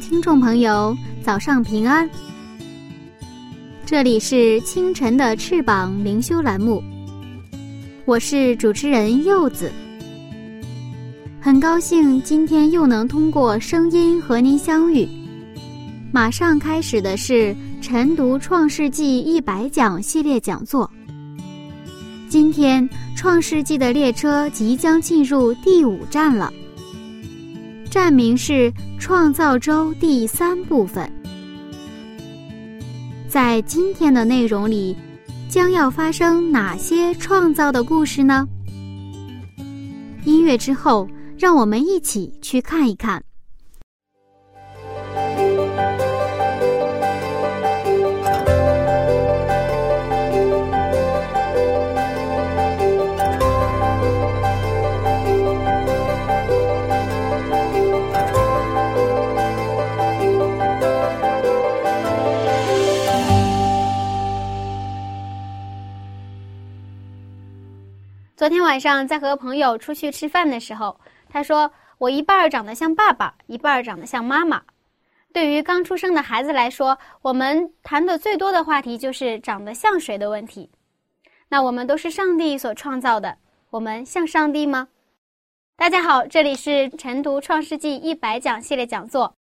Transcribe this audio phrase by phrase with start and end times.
[0.00, 2.08] 听众朋友，早上平安。
[3.86, 6.82] 这里是清晨的翅膀灵修栏目，
[8.04, 9.70] 我是主持人柚子。
[11.40, 15.06] 很高兴今天又能通过声音和您相遇。
[16.12, 20.90] 马上开始的是晨读《创世纪》一百讲系列讲座。
[22.28, 26.52] 今天《创世纪》的列车即将进入第五站了，
[27.90, 28.72] 站名是
[29.04, 31.12] 《创造周》第三部分。
[33.28, 34.96] 在今天的内容里，
[35.46, 38.48] 将要发生哪些创造的故事呢？
[40.24, 41.06] 音乐之后，
[41.38, 43.22] 让我们一起去看一看。
[68.74, 70.98] 晚上在和朋友出去吃饭的时候，
[71.28, 74.64] 他说我一半长得像爸爸，一半长得像妈妈。
[75.32, 80.72] 对于刚出生的孩子来说，我们谈的最多的话题就是长得像谁的问题。
[81.50, 83.38] 那我们都是上帝所创造的，
[83.70, 84.88] 我们像上帝吗？
[85.76, 89.32] 大家好，这里是晨读创世纪一百讲系列讲座。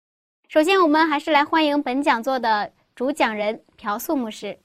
[0.47, 4.59] 首先，我们还是来欢迎本讲座的主讲人朴素牧师。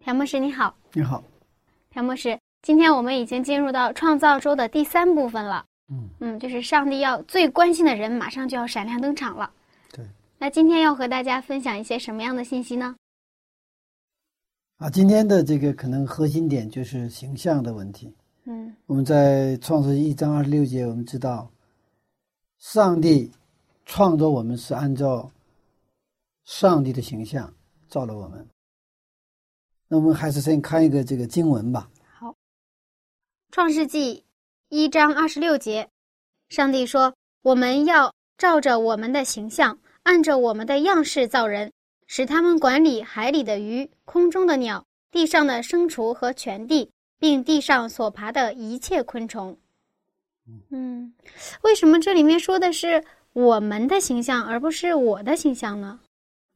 [0.00, 1.22] 朴牧师你好，你好，
[1.90, 2.36] 朴牧师。
[2.62, 9.52] 今天我们已经进入到创造周的第三部分了，嗯嗯，就是上帝要最关心的人马上就要闪亮登场了。
[9.90, 10.06] 对，
[10.38, 12.94] 那今天要和大家分享一些什么样的信息呢？
[14.76, 18.14] 啊，今天的这个可能核心点就是形象的问题。
[18.44, 21.50] 嗯，我们在创世一章二十六节，我们知道，
[22.58, 23.28] 上帝
[23.86, 25.28] 创造我们是按照
[26.44, 27.52] 上帝的形象
[27.88, 28.46] 造了我们。
[29.88, 31.88] 那我们还是先看一个这个经文吧。
[33.52, 34.24] 创世纪
[34.70, 35.86] 一章二十六节，
[36.48, 37.12] 上帝说
[37.44, 41.70] ：“我们要照着我们的形象，按着我们的样式造人，
[42.06, 49.54] 使他们管理海里的鱼、空中的鸟、地上的牲畜和全地，并地上所爬的一切昆虫。”
[50.72, 51.12] 嗯，
[51.60, 53.04] 为什么这里面说的是
[53.34, 56.00] 我们的形象，而不是我的形象呢？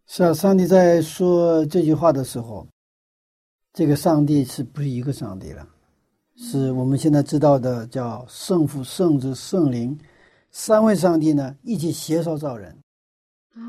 [0.06, 2.66] 是啊，上帝在说这句话的时候，
[3.74, 5.68] 这个上帝是不是一个上帝了？
[6.36, 9.98] 是我们现在知道的叫圣父、圣子、圣灵
[10.50, 12.76] 三位上帝呢，一起携手造人，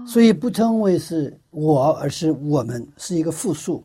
[0.06, 3.84] 所以不称为是我，而是我们，是一个复数。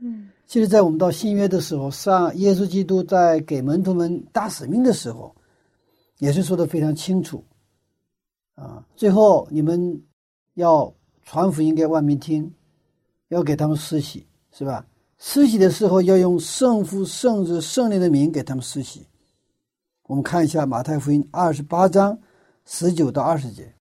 [0.00, 5.34] 嗯，其实，在我们到新约的时候，上耶稣基督在给门徒们大使命的时候，
[6.18, 7.42] 也是说的非常清楚。
[8.56, 10.02] 啊，最后你们
[10.54, 10.92] 要
[11.24, 12.52] 传福音给万民听，
[13.28, 14.84] 要给他们施洗，是吧？
[15.18, 19.06] 施洗的时候要用圣父、圣子、圣灵的名给他们施洗。
[20.04, 22.18] 我们看一下马太福音二十八章
[22.64, 23.74] 十九到二十节。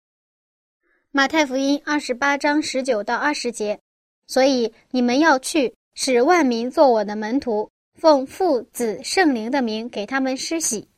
[1.11, 3.79] 马太福音二十八章十九到二十节，
[4.27, 10.89] 所以你们要去，使万民做我的门徒，奉父、子、圣灵的名给他们施洗。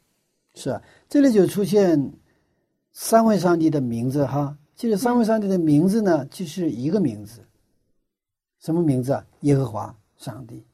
[0.55, 2.13] 是啊，这里就出现
[2.93, 4.57] 三位上帝的名字哈。
[4.75, 7.45] 其实三位上帝的名字呢，就是一个名字，
[8.61, 9.27] 什么名字啊？
[9.41, 9.95] 耶和华。
[10.17, 10.65] 上帝，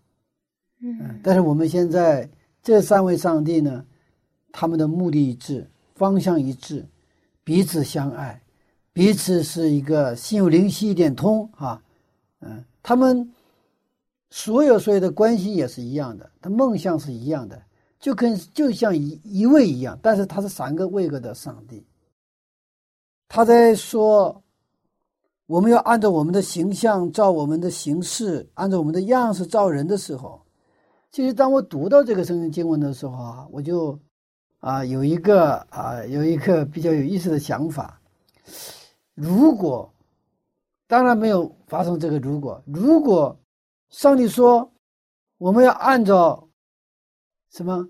[0.80, 2.28] 嗯，但是我们现在
[2.62, 3.84] 这三位上帝呢，
[4.50, 6.86] 他们的目的一致，方向一致，
[7.44, 8.40] 彼此相爱，
[8.92, 11.82] 彼此是一个心有灵犀一点通啊，
[12.40, 13.32] 嗯，他们
[14.30, 17.62] 所有所有的关系也是一样的，他梦想是一样的，
[18.00, 21.84] 就跟就像一一位一样，但是他是三个位格的上帝，
[23.28, 24.41] 他在说。
[25.52, 30.40] 我们要按照我们的形象照我们的形式，按照我们的样式造人的时候，
[31.10, 33.98] 其实当我读到这个圣经经文的时候啊，我就
[34.60, 38.00] 啊有一个啊有一个比较有意思的想法。
[39.14, 39.92] 如果
[40.86, 43.38] 当然没有发生这个如果，如果
[43.90, 44.72] 上帝说，
[45.36, 46.48] 我们要按照
[47.50, 47.86] 什么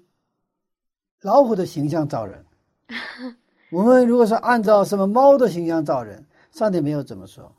[1.20, 2.44] 老虎的形象造人。
[3.70, 7.52] 我们如果是按照什么猫的形象造人，上帝没有怎么说。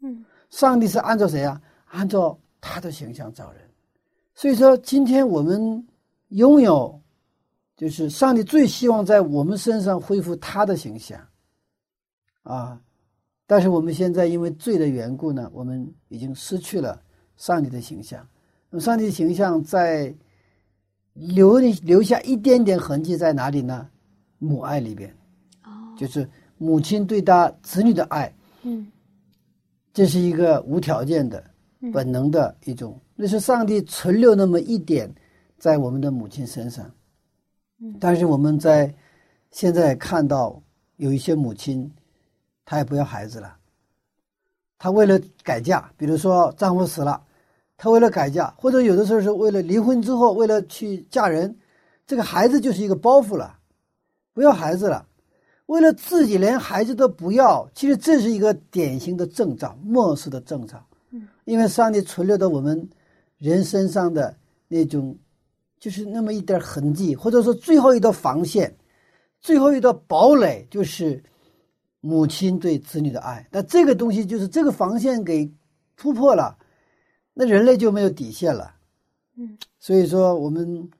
[0.00, 1.60] 嗯，上帝是按照谁啊？
[1.86, 3.62] 按照他的形象造人。
[4.34, 5.86] 所以说，今天我们
[6.28, 7.00] 拥有，
[7.76, 11.20] 就是上帝最希望在我们身上恢复他的形象。
[12.42, 12.80] 啊，
[13.46, 17.00] 但是我们现在因为罪的缘故呢，我们已经失去了
[17.36, 18.26] 上帝的形象。
[18.70, 20.12] 那么，上帝的形象在
[21.12, 23.88] 留留下一点点痕迹在哪里呢？
[24.38, 25.14] 母爱里边，
[25.62, 26.28] 哦，就是
[26.62, 28.32] 母亲对他子女的爱，
[28.62, 28.86] 嗯。
[29.92, 31.42] 这是一个无条件的、
[31.80, 31.90] 嗯。
[31.90, 35.12] 本能的一种，那是上帝存留那么一点
[35.58, 36.88] 在我们的母亲身上。
[37.80, 37.96] 嗯。
[37.98, 38.94] 但是我们在
[39.50, 40.62] 现在看到
[40.96, 41.90] 有一些母亲，
[42.64, 43.56] 她也不要孩子了，
[44.78, 47.20] 她为了改嫁，比如说丈夫死了，
[47.76, 51.58] 她为了改嫁，或者有的时候是为了离婚之后为了去嫁人，
[52.06, 53.58] 这个孩子就是一个包袱了，
[54.32, 55.04] 不要孩子了。
[55.66, 60.84] 为了自己连孩子都不要，其实这是一个典型的征兆，末世的征兆。
[61.10, 62.86] 嗯，因为上帝存留到我们
[63.38, 64.36] 人身上的
[64.68, 65.16] 那种，
[65.78, 68.76] 就是那么一点痕迹，或者说最后一道防线，
[69.40, 71.22] 最后一道堡垒，就是
[72.00, 73.46] 母亲对子女的爱。
[73.50, 75.50] 那这个东西就是这个防线给
[75.96, 76.58] 突破了，
[77.32, 78.74] 那人类就没有底线了。
[79.36, 80.90] 嗯，所以说我们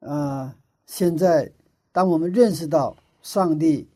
[0.00, 0.54] 啊、呃
[0.86, 1.52] 现在
[1.92, 3.86] 当我们认识到上帝。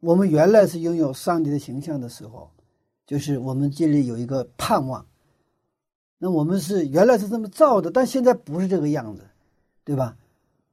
[0.00, 2.50] 我们原来是拥有上帝的形象的时候，
[3.06, 5.06] 就是我们这里有一个盼望。
[6.18, 9.22] 那我们是原来是这么造的，但现在不是这个样子，
[9.84, 10.16] 对吧？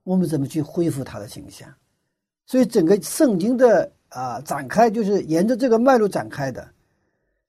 [0.03, 1.73] 我们怎么去恢复他的形象？
[2.45, 6.69] 所以整个圣经的啊、展开就是沿着这个脉络展开的。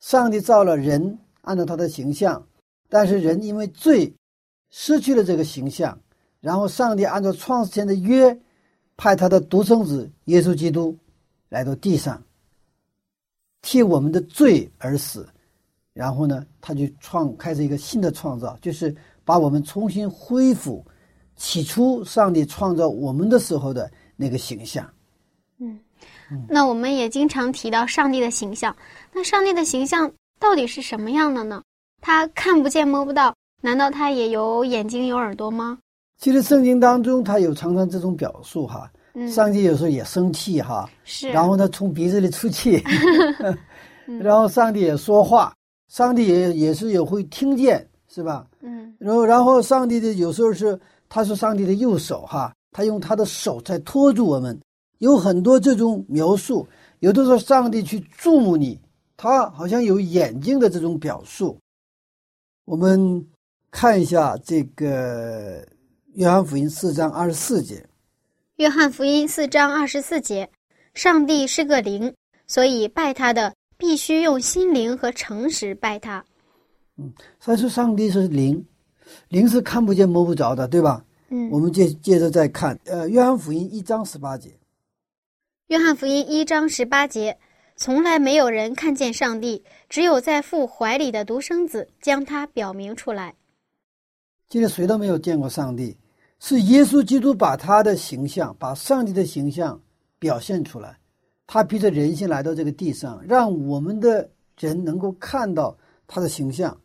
[0.00, 2.44] 上帝造了人，按照他的形象，
[2.88, 4.12] 但是人因为罪
[4.70, 6.00] 失去了这个形象，
[6.40, 8.36] 然后上帝按照创世前的约，
[8.96, 10.96] 派他的独生子耶稣基督。
[11.48, 12.22] 来到地上，
[13.62, 15.28] 替我们的罪而死，
[15.92, 20.84] 然后呢，他就创开始一个新的创造，就是把我们重新恢复
[21.36, 24.88] 起初上帝创造我们的时候的那个形象。
[25.58, 25.80] 嗯，
[26.48, 28.76] 那我们也经常提到上帝的形象，
[29.12, 31.62] 那上帝的形象到底是什么样的呢？
[32.00, 35.78] 他看不见摸不到，难道他也有眼睛有耳朵吗？
[36.18, 38.90] 其实圣经当中，他有常常这种表述哈。
[39.18, 42.80] 嗯，上帝有时候也生气哈，是，然后他从鼻子里出气，
[44.20, 45.52] 然后上帝也说话，
[45.88, 48.46] 上帝也也是也会听见，是吧？
[48.62, 50.78] 嗯然后然后上帝的有时候是
[51.08, 54.58] 他是上帝的右手哈，他用他的手在托住我们，
[54.98, 56.66] 有很多这种描述。
[57.00, 58.80] 有的时候上帝去注目你，
[59.16, 61.56] 他好像有眼睛的这种表述。
[62.64, 63.24] 我们
[63.70, 65.64] 看一下这个
[66.14, 67.87] 约翰福音四章二十四节。
[68.58, 70.50] 约翰福音四章二十四节，
[70.92, 72.12] 上帝是个灵，
[72.48, 76.24] 所以拜他的必须用心灵和诚实拜他。
[76.96, 78.66] 嗯他说上帝是灵，
[79.28, 81.04] 灵是看不见摸不着的，对吧？
[81.28, 84.50] 嗯，我们接接着再看，呃，约翰福音一章十八节。
[85.68, 87.38] 约翰福音一章十八节，
[87.76, 93.36] 从来没有人看见上帝，只有在父怀里的独生子将他表明出来。
[94.48, 95.96] 其实谁都没有见过上帝，
[96.40, 99.80] 是耶稣基督把他的形象，把上帝的形象
[100.18, 100.98] 表现出来。
[101.46, 104.28] 他披着人性来到这个地上，让我们的
[104.58, 105.76] 人能够看到
[106.06, 106.78] 他的形象。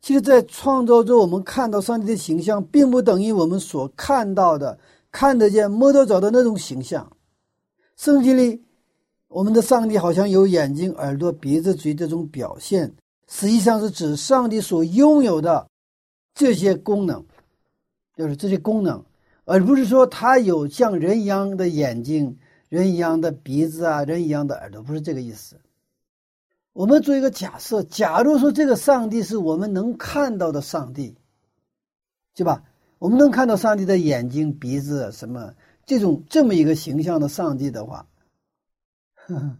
[0.00, 4.78] 其实，在创造中，我们看到上帝的形象，并不等于我们所看到的、
[5.10, 7.10] 看得见、摸得着的那种形象。
[7.96, 8.62] 圣经里，
[9.28, 12.94] 我们的上帝好像有眼睛、耳朵、鼻子、嘴这种表现，
[13.28, 15.66] 实际上是指上帝所拥有的
[16.34, 17.24] 这些功能，
[18.16, 19.04] 就是这些功能，
[19.44, 25.60] 而不是说他有像人一样的眼睛、人一样的鼻子啊、人一样的耳朵，不是这个意思。
[26.72, 31.16] 我们做一个假设，假如说这个上帝是我们能看到的上帝，
[32.34, 32.64] 对吧？
[32.98, 35.54] 我们能看到上帝的眼睛、鼻子什么
[35.84, 38.06] 这种这么一个形象的上帝的话，
[39.14, 39.56] 呵 呵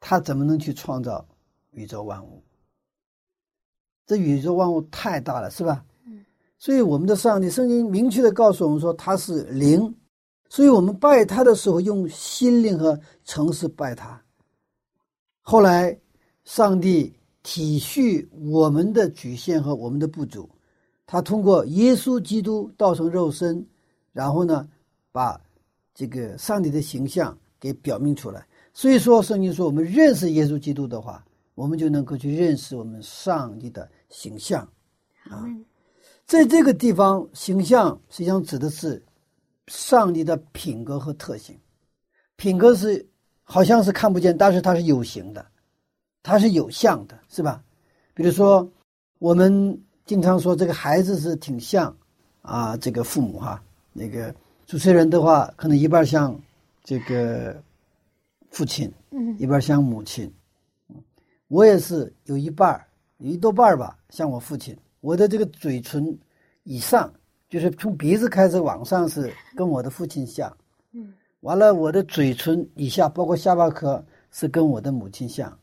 [0.00, 1.26] 他怎么能去创造
[1.70, 2.42] 宇宙万物？
[4.06, 5.84] 这宇宙万物太大了，是吧？
[6.58, 9.94] 所以我们的上帝，圣经明确的告诉我们说他是灵，
[10.48, 14.20] 所以我们拜他的时候用心灵和诚实拜他。
[15.42, 15.96] 后来，
[16.44, 20.48] 上帝体恤我们的局限和我们的不足，
[21.06, 23.64] 他通过耶稣基督道成肉身，
[24.12, 24.66] 然后呢，
[25.12, 25.40] 把
[25.94, 28.46] 这个上帝的形象给表明出来。
[28.72, 34.66] 所以说，圣经说我们认识耶稣基督的话，我们就能够去认识我们上帝的形象。
[35.28, 35.44] 啊。
[36.26, 39.00] 在这个地方，形象实际上指的是
[39.68, 41.56] 上帝的品格和特性。
[42.34, 43.06] 品格是
[43.44, 45.46] 好像是看不见，但是它是有形的，
[46.24, 47.62] 它是有相的，是吧？
[48.12, 48.68] 比如说，
[49.20, 51.96] 我们经常说这个孩子是挺像
[52.42, 53.62] 啊，这个父母哈。
[53.92, 54.34] 那个
[54.66, 56.36] 主持人的话，可能一半像
[56.82, 57.62] 这个
[58.50, 60.30] 父亲，嗯一半像母亲。
[61.46, 62.84] 我也是有一半儿
[63.18, 64.76] 有一多半儿吧，像我父亲。
[65.06, 66.18] 我的这个嘴唇
[66.64, 67.12] 以上，
[67.48, 70.52] 就是从鼻子开始往上是跟我的父亲像。
[70.90, 75.56] 嗯完了，我的嘴唇以下，包括下巴颏，是跟我的母亲像。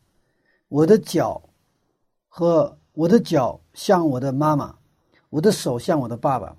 [0.70, 1.42] 我的脚
[2.30, 4.74] 和我的脚像我的妈妈，
[5.30, 6.56] 我的手像我的爸爸。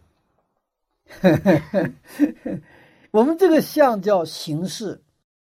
[3.12, 5.00] 我们这个像叫形式，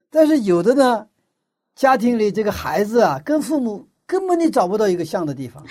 [0.10, 1.08] 但是有的呢，
[1.76, 5.64] 家庭里这个孩子啊，跟父母根本你找不到一个像的地方。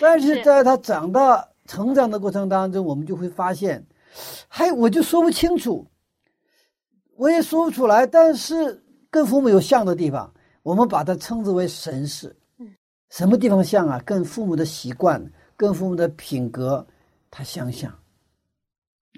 [0.00, 3.84] 但是在他长大成长的过程当中，我们就会发现，
[4.48, 5.86] 还我就说不清楚，
[7.16, 8.06] 我也说不出来。
[8.06, 10.32] 但是跟父母有像的地方，
[10.62, 12.36] 我们把它称之为神似。
[13.10, 14.02] 什么地方像啊？
[14.04, 15.24] 跟父母的习惯、
[15.56, 16.84] 跟父母的品格，
[17.30, 17.90] 他相像。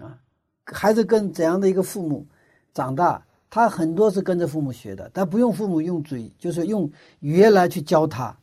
[0.03, 0.19] 啊，
[0.65, 2.27] 孩子跟怎样的一个父母
[2.75, 6.91] 长大，他很多是跟着父母学的，他不用父母用嘴，就是用
[7.21, 8.37] 语言来去教他。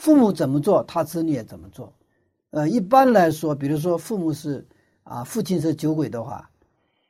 [0.00, 1.92] 父母怎么做，他子女也怎么做。
[2.52, 4.66] 呃，一般来说，比如说父母是
[5.02, 6.48] 啊，父亲是酒鬼的话，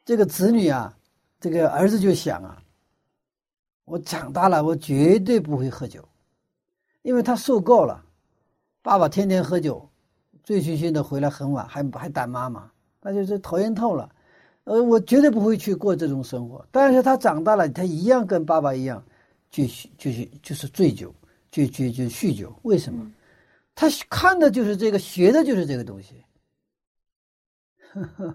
[0.04, 0.92] 这个子女啊，
[1.38, 2.60] 这个儿子就想啊，
[3.84, 6.04] 我长大了，我绝对不会喝酒，
[7.02, 8.04] 因为他受够了，
[8.82, 9.88] 爸爸天天喝酒，
[10.42, 12.68] 醉醺醺的回来很晚，还还打妈妈，
[13.00, 14.10] 那就是讨厌透了。
[14.64, 16.66] 呃，我绝对不会去过这种生活。
[16.72, 19.00] 但是他长大了，他一样跟爸爸一样，
[19.48, 21.14] 去就是就是醉酒。
[21.52, 23.12] 去去去酗酒，为什么？
[23.74, 26.22] 他看的就是这个，学的就是这个东西。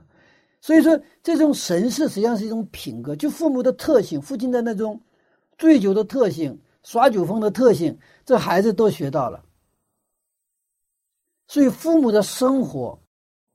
[0.60, 5.00] 所以说，这种神事实际上是一种品格，就父母的特性，父亲的那种
[5.58, 7.96] 醉酒的特性、耍酒疯的特性，
[8.26, 9.46] 这孩子都学到了。
[11.48, 13.00] 所以，父母的生活，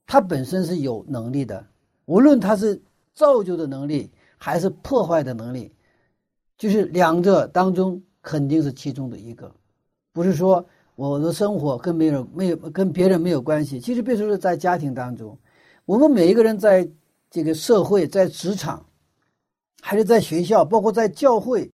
[0.05, 1.67] 他本身是有能力的，
[2.05, 2.81] 无论他是
[3.13, 5.73] 造就的能力还是破坏的能力，
[6.57, 8.01] 就是两者当中。
[8.21, 9.51] 肯定是其中的一个，
[10.13, 10.63] 不是说
[10.95, 13.79] 我的生活跟没有没有跟别人没有关系。
[13.79, 15.37] 其实别说是在家庭当中，
[15.85, 16.87] 我们每一个人在
[17.29, 18.85] 这个社会、在职场，
[19.81, 21.71] 还是在学校，包括在教会，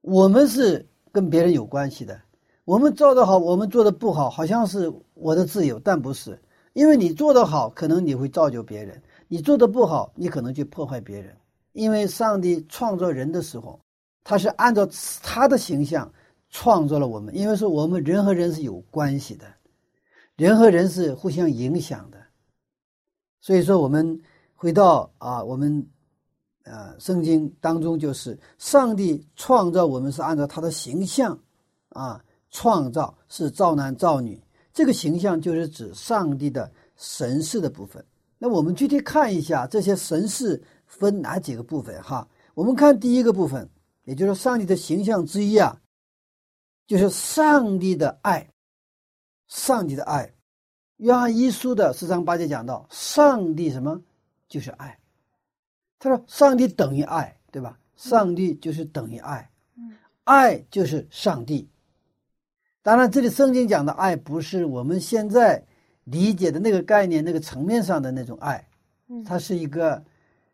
[0.00, 2.18] 我们是跟别人有关系的。
[2.64, 6.40] 我们做得好，我们做的不好，好像是我的自由，但不是，
[6.72, 8.96] 因为你做得好，可能你会造就别人；
[9.28, 11.36] 你做的不好，你可能去破坏别人。
[11.72, 13.78] 因为上帝创造人的时候。
[14.24, 14.88] 他是按照
[15.22, 16.10] 他的形象
[16.48, 19.44] 创造了我们，因为说我们人和人是有关系的，
[20.36, 22.16] 人和人是互相影响的，
[23.42, 24.18] 所以说我们
[24.54, 25.86] 回到啊，我们
[26.62, 31.38] 呃圣经当中就是上帝创造我们是按照他的形象
[31.90, 38.02] 啊创造，是造男造女，这个形象就是指上帝的神事的部分。
[38.38, 42.26] 那我们具体看一下这些神事分哪几个部分哈？
[42.54, 43.68] 我们看第一个部分。
[44.04, 45.80] 也就是上帝的形象之一啊，
[46.86, 48.48] 就是上帝的爱。
[49.46, 50.32] 上帝的爱，
[50.96, 54.00] 约翰一书的四章八节讲到，上帝什么
[54.48, 54.98] 就是爱。
[55.98, 57.78] 他说，上帝等于爱，对吧？
[57.94, 59.48] 上帝就是等于爱，
[60.24, 61.68] 爱就是上帝。
[62.82, 65.64] 当然，这里圣经讲的爱，不是我们现在
[66.04, 68.66] 理解的那个概念、那个层面上的那种爱，
[69.24, 70.02] 它是一个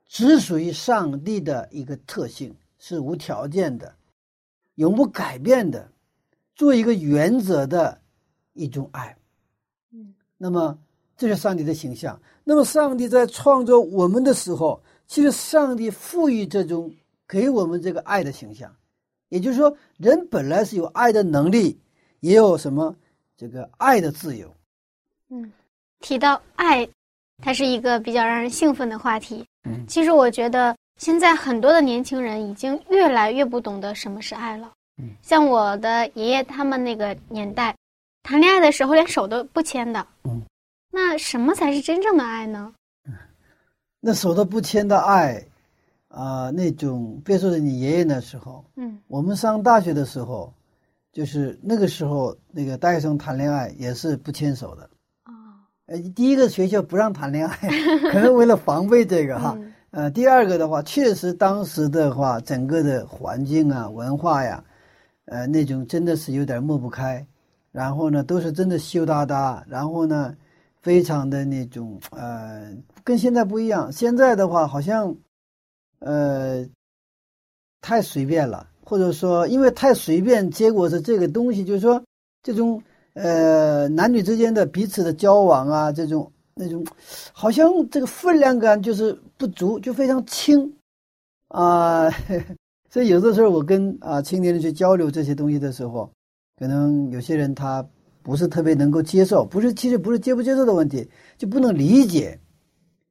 [0.06, 2.54] 只属于上帝的一个特性。
[2.82, 3.94] 是无条件的，
[4.76, 5.86] 永不改变的，
[6.54, 8.00] 做一个原则的
[8.54, 9.14] 一种爱。
[9.92, 10.76] 嗯，那么
[11.14, 12.18] 这是上帝的形象。
[12.42, 16.90] 那么上帝在创造我们的时候，其实上帝赋予这种
[17.28, 18.74] 给我们这个爱的形象，
[19.28, 21.78] 也就是说，人本来是有爱的能力，
[22.20, 22.96] 也有什么
[23.36, 24.50] 这个爱的自由。
[25.28, 25.52] 嗯，
[26.00, 26.88] 提到爱，
[27.42, 29.46] 它是一个比较让人兴奋的话题。
[29.64, 30.74] 嗯，其实我觉得。
[31.00, 34.70] 现在很多的年轻人已经越来越不懂得什么是爱了。
[34.98, 37.74] 嗯，像我的爷爷他们那个年代，
[38.22, 40.06] 谈恋爱的时候连手都不牵的。
[40.24, 40.42] 嗯，
[40.92, 42.74] 那什么才是真正的爱呢？
[43.98, 45.42] 那手都不牵的爱，
[46.08, 50.52] 啊，那种别说是你爷爷那时候，嗯，我们上大学的时候，
[51.14, 54.82] 就是那个时候，那个大学生谈恋爱也是不牵手的。
[55.24, 55.32] 哦，
[55.86, 57.56] 呃，第一个学校不让谈恋爱，
[58.12, 59.56] 可能为了防备这个哈。
[59.92, 64.62] 呃，第二个的话，确实当时的话，整个的环境啊、文化呀，
[65.24, 67.26] 呃，那种真的是有点抹不开。
[67.72, 69.64] 然后呢，都是真的羞答答。
[69.68, 70.36] 然后呢，
[70.80, 73.90] 非常的那种呃，跟现在不一样。
[73.90, 75.12] 现在的话，好像
[75.98, 76.64] 呃
[77.80, 82.00] 太随便了，或者说因为太随便，结果是这个东西，就是说
[82.44, 82.80] 这种
[83.14, 86.86] 呃男女之间的彼此的交往啊，这种那种
[87.32, 90.72] 好像这个分量感就是不足，就非常轻
[91.48, 92.10] 啊。
[92.92, 96.10] 所以有的时候我跟啊青年人去交流这些东西的时候，
[96.58, 97.84] 可能有些人他。
[98.22, 102.38] 不是特别能够接受，不是，其实不是接不接受的问题，就不能理解，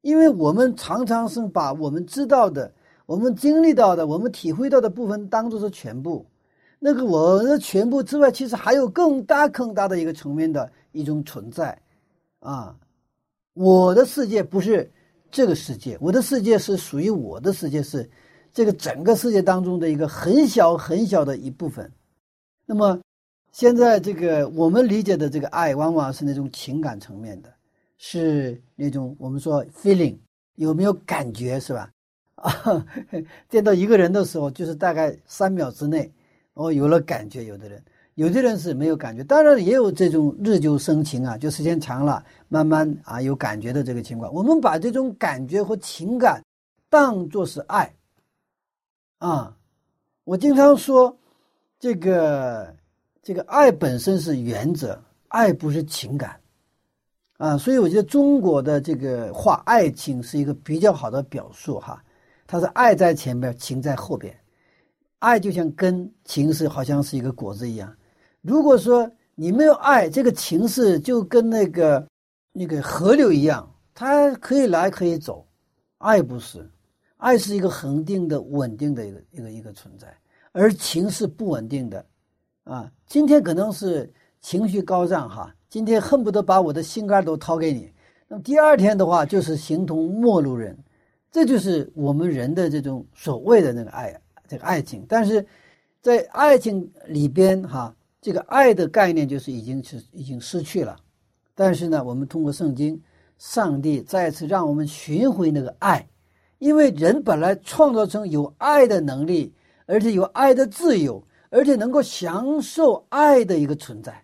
[0.02, 2.72] 因为我们常常是把我们知道的、
[3.08, 6.24] 我们经历到的、我们体会到的部分当做是全部，
[6.78, 11.76] 那个我的全部之外，其实还有更大、更大的一个层面的一种存在，
[12.42, 12.76] 啊，
[13.62, 14.90] 我的世界不是
[15.30, 18.10] 这个世界，我的世界是属于我的世界，是
[18.54, 21.92] 这个整个世界当中的一个很小很小的一部分，
[22.66, 22.98] 那么。
[23.52, 27.52] 现在这个我们理解的这个爱，往往是那种情感层面的，
[27.98, 30.16] 是那种我们说 feeling
[30.56, 31.90] 有没有感觉是吧？
[32.36, 32.86] 啊，
[33.50, 36.10] 见到一个人的时候，就是大概三秒之内，
[36.54, 37.44] 哦，有了感觉。
[37.46, 37.84] 有的人，
[38.20, 39.24] 有的人是没有感觉。
[39.24, 44.34] 当然也有这种日久生情啊，就时间长了，慢慢啊有感觉的这个情况。
[44.34, 46.44] 我们把这种感觉和情感
[46.90, 47.94] 当作是爱
[49.20, 49.56] 啊。
[50.26, 51.18] 我经常说
[51.80, 52.76] 这个。
[53.22, 56.40] 这个爱本身是原则，爱不是情感，
[57.38, 62.02] 啊，所以我觉得中国的这个话，爱情是一个比较好的表述哈。
[62.48, 64.36] 它是爱在前面，情在后边，
[65.20, 67.94] 爱就像根，情是好像是一个果子一样。
[68.42, 72.08] 如果说你没有爱，这个情势就跟那个
[72.52, 75.46] 那个河流一样，它可以来可以走，
[75.98, 76.70] 爱不是，
[77.18, 80.08] 爱是一个恒定的、稳定的一个一个一个存在，
[80.52, 82.06] 而情是不稳定的。
[82.64, 87.92] 啊，今天可能是情绪高涨哈，今天恨不得把我的心肝都掏给你。
[88.28, 90.78] 那么第二天的话，就是形同陌路人，
[91.32, 95.04] 这就是我们人的这种所谓的那个爱，这个爱情。
[95.10, 95.44] 但是
[96.00, 101.00] 在爱情里边哈，这个爱的概念就是已经是已经失去了。
[101.56, 103.02] 但是呢，我们通过圣经，
[103.38, 106.08] 上帝再次让我们寻回那个爱，
[106.58, 109.54] 因为人本来创造成有爱的能力，
[109.86, 111.24] 而且有爱的自由。
[111.52, 114.24] 而且能够享受爱的一个存在。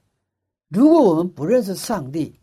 [0.67, 2.39] 如果我们不认识上帝，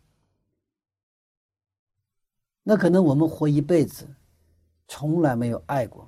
[2.63, 4.05] 那可能我们活一辈子，
[4.89, 6.05] 从来没有爱过。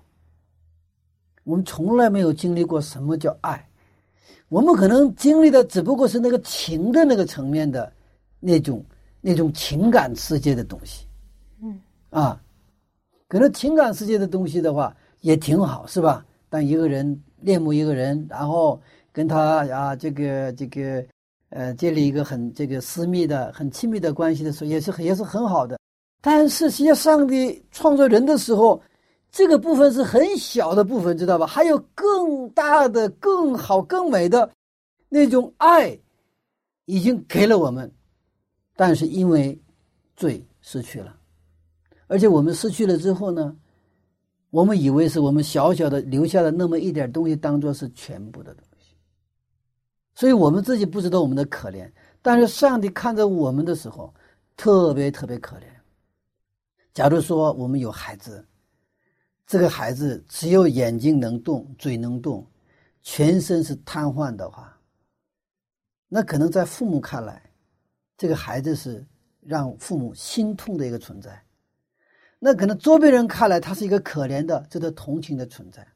[1.45, 3.65] 我们从来没有经历过什么叫爱。
[4.49, 7.91] 我们可能经历的只不过是那个情的那个层面的
[8.39, 8.83] 那种
[9.21, 11.05] 那种情感世界的东西。
[11.61, 12.41] 嗯啊，
[13.27, 16.25] 可能情感世界的东西的话也挺好，是吧？
[16.49, 17.21] 当一个人。
[17.41, 21.05] 恋慕一个人，然后跟他啊，这个这个，
[21.49, 25.77] 呃，建立一个很这个私密的、很亲密的关系的时候，也是也是很好的。
[26.21, 28.81] 但是，实际上，上帝创造人的时候，
[29.35, 31.45] 这个部分是很小的部分，知道吧？
[31.45, 34.49] 还有更大的、更好、更美的
[35.09, 35.99] 那种爱，
[36.85, 37.93] 已经给了我们，
[38.77, 39.61] 但是因为
[40.15, 41.13] 罪失去了，
[42.07, 43.53] 而且我们失去了之后呢？
[44.51, 48.95] 我们以为是我们小小的留下的那么一点东西，当做是全部的东西，
[50.15, 51.91] 所以我们自己不知道我们的可怜。
[52.21, 54.13] 但是上帝看着我们的时候，
[54.55, 55.63] 特别特别可怜。
[56.93, 58.47] 假如说我们有孩子，
[59.47, 62.45] 这个孩子只有眼睛能动、嘴能动，
[63.03, 64.75] 全身是瘫痪的话，
[66.09, 67.41] 那可能在父母看来，
[68.17, 69.05] 这个孩子是
[69.41, 71.39] 让父母心痛的一个存在。
[72.39, 75.87] 那可能周边人看来，他是一个可怜的、值得同情的存在，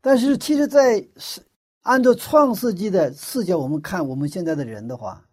[0.00, 1.40] 但是其实，在是
[1.82, 5.24] 按照创世纪的视角，我们看我们现在的人的话，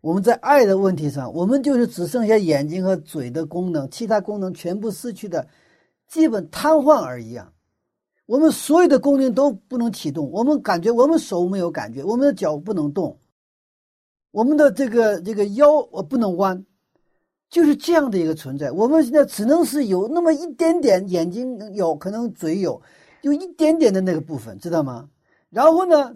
[0.00, 5.46] 我们在爱的问题上，我们就是只剩下眼睛和嘴的功能，其他功能全部失去的，
[6.08, 7.50] 基本瘫痪而已啊。
[8.26, 13.18] 我们所有的功能都不能启动，我们感觉我们手没有感觉，我们的脚不能动，
[14.30, 16.64] 我们的这个这个腰我不能弯。
[17.50, 22.82] 就是这样的一个存在，我们现在只能是有那么一点点眼睛有可能嘴有，
[23.20, 25.08] 有一点点的那个部分，知道吗？
[25.50, 26.12] 然后呢，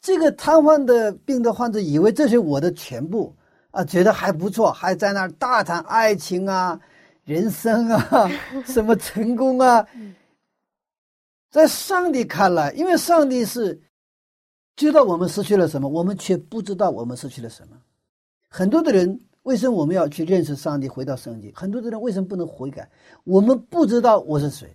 [0.00, 3.36] 这个瘫痪的病的患者以为这是我的全部
[3.70, 6.80] 啊，觉得还不错，还在那儿大谈爱情啊、
[7.24, 8.30] 人生啊、
[8.66, 9.86] 什么成功啊。
[11.50, 13.80] 在上帝看来，因为上帝是
[14.76, 17.76] 知道我们失去了什么，我们却不知道我们失去了什么。
[18.48, 19.20] 很多的人。
[19.42, 21.52] 为什么我们要去认识上帝，回到圣经？
[21.52, 22.88] 很多的人为什么不能悔改？
[23.24, 24.70] 我们不知道我是谁，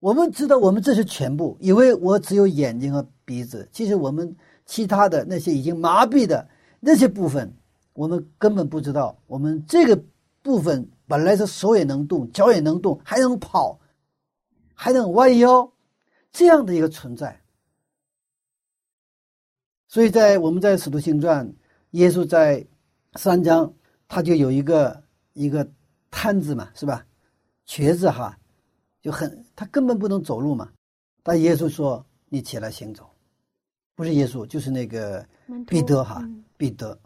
[0.00, 3.68] 我们知道我们这是全部，以为我只有眼睛和鼻子。
[3.70, 4.34] 其实我们
[4.66, 6.48] 其他的那些已经麻痹的
[6.80, 7.54] 那些部分，
[7.92, 10.02] 我们根本不知道，我们这个
[10.42, 13.80] 部分本来是手也能动，脚也能动，还能跑，
[14.74, 15.72] 还能弯腰，
[16.30, 17.42] 这样的一个存在。
[19.88, 21.44] 所以在我们在《使徒行传》，
[21.90, 22.64] 耶稣在
[23.14, 23.74] 三章，
[24.06, 25.68] 他就有一个一个
[26.12, 27.04] 瘫子嘛，是吧？
[27.66, 28.38] 瘸子哈，
[29.02, 30.70] 就很他根本不能走路嘛。
[31.24, 33.10] 但耶稣说：“你起来行走。”
[33.96, 35.26] 不是耶稣，就是那个
[35.66, 36.24] 彼得哈，
[36.56, 36.96] 彼得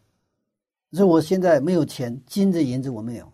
[0.92, 3.32] 说：“我现在没有钱，金子银子我没有，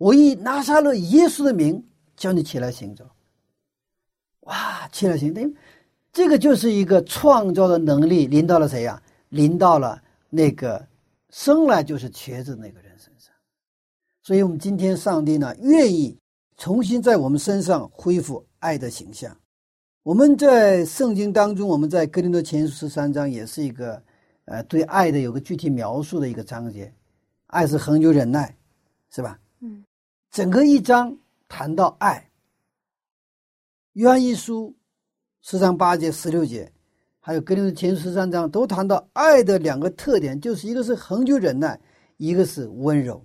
[0.00, 1.84] 我以拿撒勒耶稣的名
[2.16, 3.04] 叫你起来行走。”
[4.48, 5.42] 哇，起来行走。
[6.10, 9.00] 这个就是一个创造的能力临到了谁呀？
[9.28, 10.84] 临到了那个
[11.28, 13.30] 生来就是瘸子那个人身上。
[14.22, 16.18] 所以，我们今天上帝呢，愿意
[16.56, 19.36] 重新在我们身上恢复爱的形象。
[20.02, 24.02] 我们在圣经当中，我们在哥林多前书十三章也是一个，
[24.46, 26.90] 呃，对爱的有个具体描述的一个章节。
[27.48, 28.56] 爱是恒久忍耐，
[29.10, 29.38] 是吧？
[30.30, 32.30] 整个一章谈到爱。
[33.94, 34.74] 约翰一书。
[35.42, 36.70] 十章八节、十六节，
[37.18, 41.80] 还有格林的前十三章，都谈到爱的两个特点，就是一个是恒久忍耐，
[42.18, 43.24] 一个是温柔。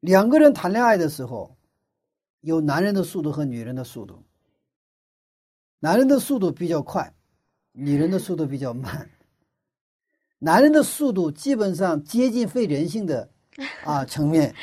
[0.00, 1.54] 两个人谈恋爱的时候，
[2.40, 4.24] 有男人的速度和女人的速度。
[5.78, 7.14] 男人的速度比较快，
[7.72, 9.10] 女人的速度比较慢。
[10.38, 13.30] 男人的速度基本上接近非人性的
[13.84, 14.54] 啊层面，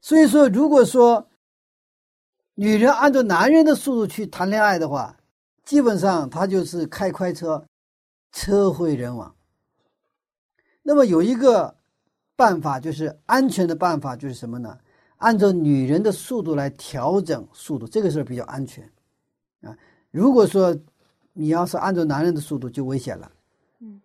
[0.00, 1.28] 所以说，如果说
[2.54, 5.16] 女人按照男人的速度去谈恋爱的话，
[5.64, 7.64] 基本上她就是开快车，
[8.32, 9.34] 车毁人亡。
[10.82, 11.76] 那么有一个
[12.34, 14.78] 办法，就是安全的办法，就是什么呢？
[15.18, 18.88] 按照女人的速度来调整速度，这个事儿比较安全
[19.62, 19.76] 啊。
[20.12, 20.74] 如果说
[21.32, 23.30] 你要是按照男人的速度，就危险了。
[23.80, 24.00] 嗯，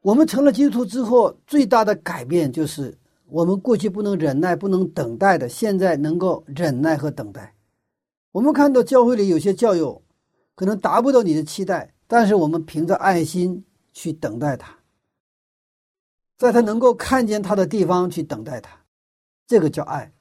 [0.00, 2.96] 我们成了基督徒之后，最大的改变就是
[3.32, 7.54] 我们过去不能忍耐、不能等待的，现在能够忍耐和等待。
[8.30, 10.02] 我们看到教会里有些教友。
[10.54, 13.64] 可能达不到你的期待，但是我们凭着爱心
[13.94, 14.78] 去等待他，
[16.36, 18.78] 在他能够看见他的地方去等待他，
[19.46, 20.12] 这个叫爱。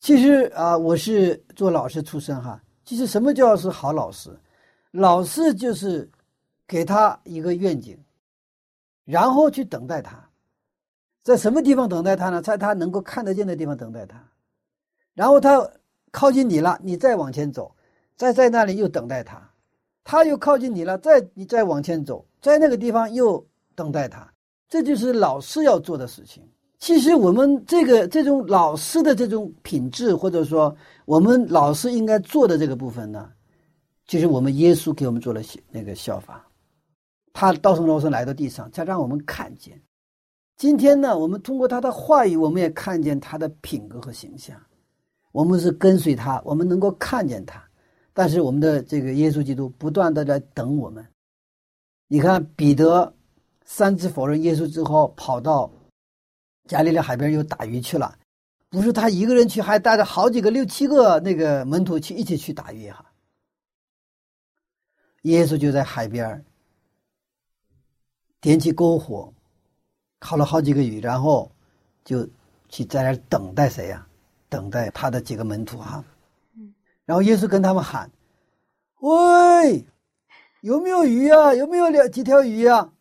[0.00, 2.60] 其实啊，我是做老师出身哈。
[2.84, 4.36] 其实什么叫是好老师？
[4.90, 6.10] 老师就是
[6.66, 7.96] 给他一个愿景，
[9.04, 10.25] 然后去等待他，
[11.26, 12.40] 在什么地方等待他呢？
[12.40, 14.16] 在他能够看得见的地方等待他，
[15.12, 15.68] 然后他
[16.12, 17.74] 靠近你了，你再往前走。
[18.14, 19.42] 再在那里又等待他，
[20.04, 24.32] 他又靠近你了，再你再往前走，在那个地方又等待他，
[24.68, 26.48] 这就是老师要做的事情。
[26.78, 30.74] 其实我们这个这种老师的这种品质，或者说
[31.06, 33.28] 我们老师应该做的这个部分呢，
[34.06, 36.46] 就是我们耶稣给我们做了那个效法，
[37.32, 39.76] 他道成肉身来到地上，才让我们看见。
[40.56, 44.58] 今天呢，我们通过他的话语，我们也看见他的品格和形象。
[45.30, 47.62] 我们是跟随他，我们能够看见他。
[48.14, 51.06] 但是我们的这个耶稣基督不断的在等我们。
[52.08, 53.12] 你看彼得
[53.66, 55.70] 三次否认耶稣之后，跑到
[56.64, 58.18] 加利利海边又打鱼去了，
[58.70, 63.04] 不是他一个人去，还带着好几个六七个那个门徒去一起去打鱼哈。
[65.22, 66.42] 耶稣就在海边
[68.40, 69.34] 点起篝火，
[70.18, 71.50] 烤了好几个鱼，然后
[72.04, 72.28] 就
[72.68, 74.06] 去在那等待谁呀？
[74.48, 76.04] 等待他的几个门徒哈。
[77.04, 78.10] 然后耶稣跟他们喊
[79.00, 79.84] ：“喂，
[80.60, 81.54] 有没有鱼啊？
[81.54, 82.92] 有没有两几条鱼啊？”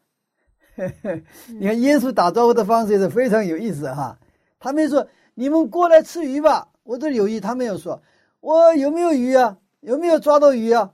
[1.48, 4.20] 你看耶稣打招呼的方式也是非常有意思哈。
[4.60, 8.02] 他们说：“你们过来吃鱼吧，我这里有鱼。”他没有说
[8.42, 9.58] ：“我有没有鱼啊？
[9.80, 10.92] 有没有抓到鱼啊？”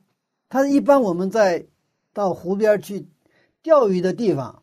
[0.49, 1.65] 他一般我们在
[2.13, 3.07] 到湖边去
[3.63, 4.61] 钓鱼的地方，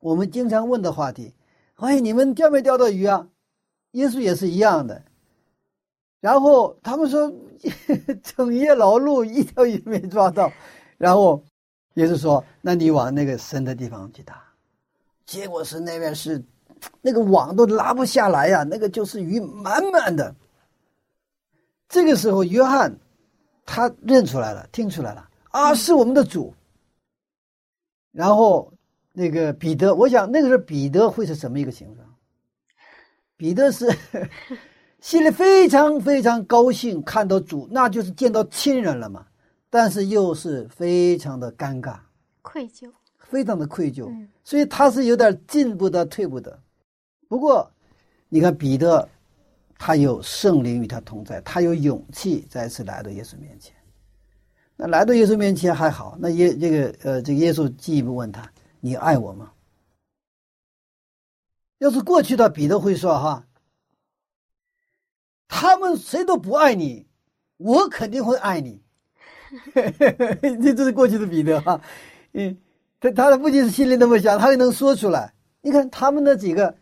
[0.00, 1.32] 我们经常问的话题
[1.76, 3.28] ：“哎，你们钓没钓到鱼啊？”
[3.92, 5.02] 耶稣也是一样的。
[6.20, 7.32] 然后他们说。
[8.24, 10.50] 整夜劳碌，一条鱼没抓到，
[10.96, 11.44] 然后
[11.92, 14.42] 也是说，那你往那个深的地方去打，
[15.26, 16.42] 结果是那边是
[17.02, 20.34] 那个网都拉不下来呀，那个就是鱼满满的。
[21.86, 22.90] 这个时候，约翰
[23.66, 26.54] 他认出来了，听出来了啊，是我们的主。
[28.10, 28.72] 然后
[29.12, 32.06] 那个彼得，我想那个时候彼得会是什么一个形状？
[33.36, 33.86] 彼得是。
[35.00, 39.24] 心里非常非常高兴，看到主，那就是见到亲人了嘛。
[39.70, 41.96] 但是又是非常的尴尬、
[42.42, 44.14] 愧疚，非常的愧疚。
[44.44, 46.60] 所以他是有点进不得、退不得。
[47.28, 47.72] 不过，
[48.28, 49.08] 你看彼得，
[49.78, 53.74] 他有圣灵与他同在，他有勇气再次来到耶稣面前。
[54.76, 58.46] 那来到耶稣面前还好，那耶这个呃，这个耶稣进一步问他
[58.80, 59.52] ：“你爱我吗？”
[61.78, 63.46] 要是过去的彼得会说哈，
[65.48, 67.06] 他们谁都不爱你，
[67.56, 68.82] 我肯定会爱你。
[70.62, 71.80] 这这是过去的彼得哈，
[72.32, 72.56] 嗯，
[73.00, 75.34] 他他的不仅是心里那么想，他也能说出来。
[75.60, 76.76] 你看他们那几个，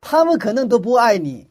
[0.00, 1.50] 他们可能都不爱你，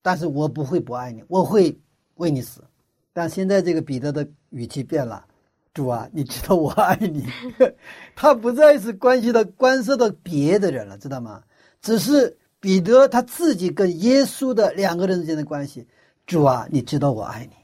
[0.00, 1.78] 但是我不会不爱你，我会
[2.14, 2.64] 为你死。
[3.12, 5.26] 但现在这个彼得的语气变了，
[5.72, 7.26] 主啊，你知道我爱你，
[8.16, 11.42] 他不再是关系到关涉到别的人了，知道吗？
[11.80, 15.86] 只是彼得他自己跟耶稣的两个人之间的关系。
[16.26, 17.56] 主啊，你知道我爱你。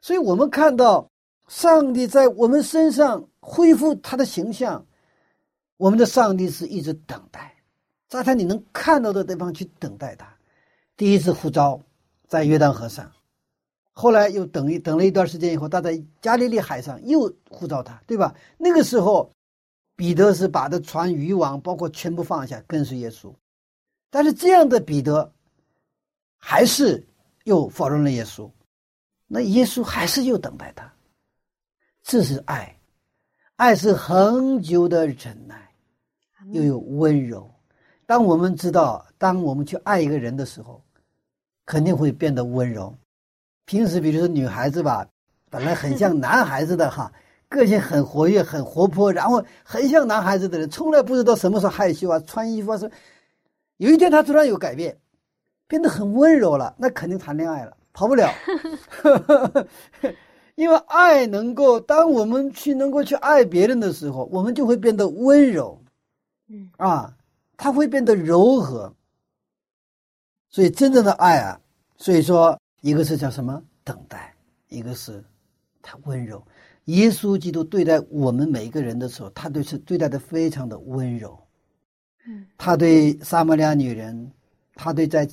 [0.00, 1.10] 所以我们看到
[1.48, 4.84] 上帝在我们身上恢复他的形象，
[5.76, 7.54] 我们的上帝是一直等待，
[8.08, 10.26] 在他你能看到的地方去等待他。
[10.96, 11.80] 第一次呼召
[12.26, 13.10] 在约旦河上，
[14.00, 18.34] 后来又等一等了一段时间以后，他在加利利海上又呼召他，对吧？
[18.56, 19.30] 那个时候，
[19.94, 23.30] 彼得是把的船渔网包括全部放下跟随耶稣，
[24.08, 25.30] 但是这样的彼得
[26.38, 27.06] 还是
[27.44, 28.50] 又否认了耶稣。
[29.26, 30.90] 那耶稣还是又等待他，
[32.02, 32.74] 这是爱，
[33.56, 35.70] 爱是恒久的忍耐，
[36.52, 37.48] 又有温柔。
[38.06, 40.82] 当我们知道，当我们去爱一个人的时候，
[41.66, 42.96] 肯定会变得温柔。
[43.70, 45.06] 平时比如说女孩子吧，
[45.48, 47.12] 本来很像男孩子的哈，
[47.48, 52.90] 个性很活跃、很活泼，然后很像男孩子的人，从来不知道什么时候害羞啊，穿衣服啊是。
[53.76, 54.98] 有一天他突然有改变，
[55.68, 57.76] 变得很温柔了，那肯定谈恋爱了。
[57.92, 58.28] 跑不了，
[60.56, 65.80] 因为爱能够，当我们去能够去爱别人的时候，我们就会变得温柔，
[66.48, 67.14] 嗯啊，
[67.56, 68.92] 他会变得柔和。
[70.50, 71.60] 所以真正的爱啊，
[71.96, 74.34] 所以说一个是叫什么等待，
[74.68, 75.22] 一个是
[75.82, 76.42] 他温柔。
[76.84, 81.38] 耶稣基督对待我们每一个人的时候，他都是对待的非常的温柔。
[82.26, 84.30] 嗯，他对撒玛利亚女人，
[84.74, 85.28] 他对在。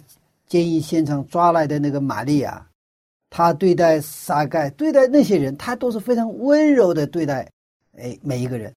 [0.49, 2.65] 监狱现场抓来的那个玛利亚，
[3.29, 7.51] 他对待撒盖，对待那些人，他都是非常温柔的对待，
[7.97, 8.73] 哎，每一个人。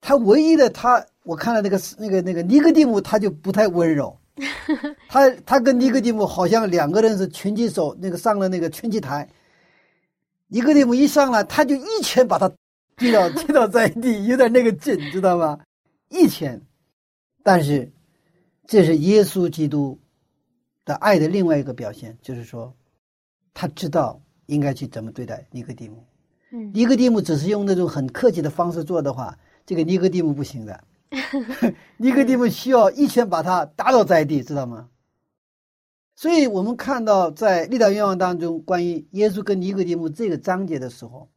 [0.00, 4.18] 他唯一的他，我看了那个那个那个尼哥底姆，他就不太温柔。
[5.08, 9.28] 他他跟尼格蒂姆好像两个人是拳击手，那个上了那个拳击台，
[10.48, 12.48] 尼格蒂姆一上来，他就一拳把他
[12.96, 15.58] 击倒击倒在地， 有点那个劲，知道吗？
[16.10, 16.60] 一拳。
[17.42, 17.92] 但是
[18.66, 19.98] 这是耶稣基督。
[20.86, 22.70] 的爱的另外一个表现，就是说，
[23.54, 26.04] 他知道应该去怎么对待尼格蒂姆。
[26.52, 30.78] 嗯，尼格蒂姆只是用那种很客气的方式做的话，这个尼格蒂姆不行的。
[31.96, 34.88] 尼哥底母需要一拳把他打倒在地，知道吗？
[36.16, 41.28] 所以我们看到在历代愿望当中，关于耶稣跟尼哥底母这个章节的时候，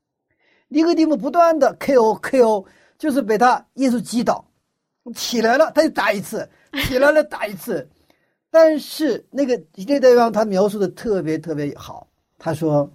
[0.67, 2.65] 尼哥底母不断的 KO KO，
[2.97, 4.45] 就是被他耶稣击倒，
[5.15, 6.47] 起来了他就打一次，
[6.85, 7.89] 起来了打一次。
[8.49, 12.91] 但是那个历代愿望他描述的特别特别好，他说，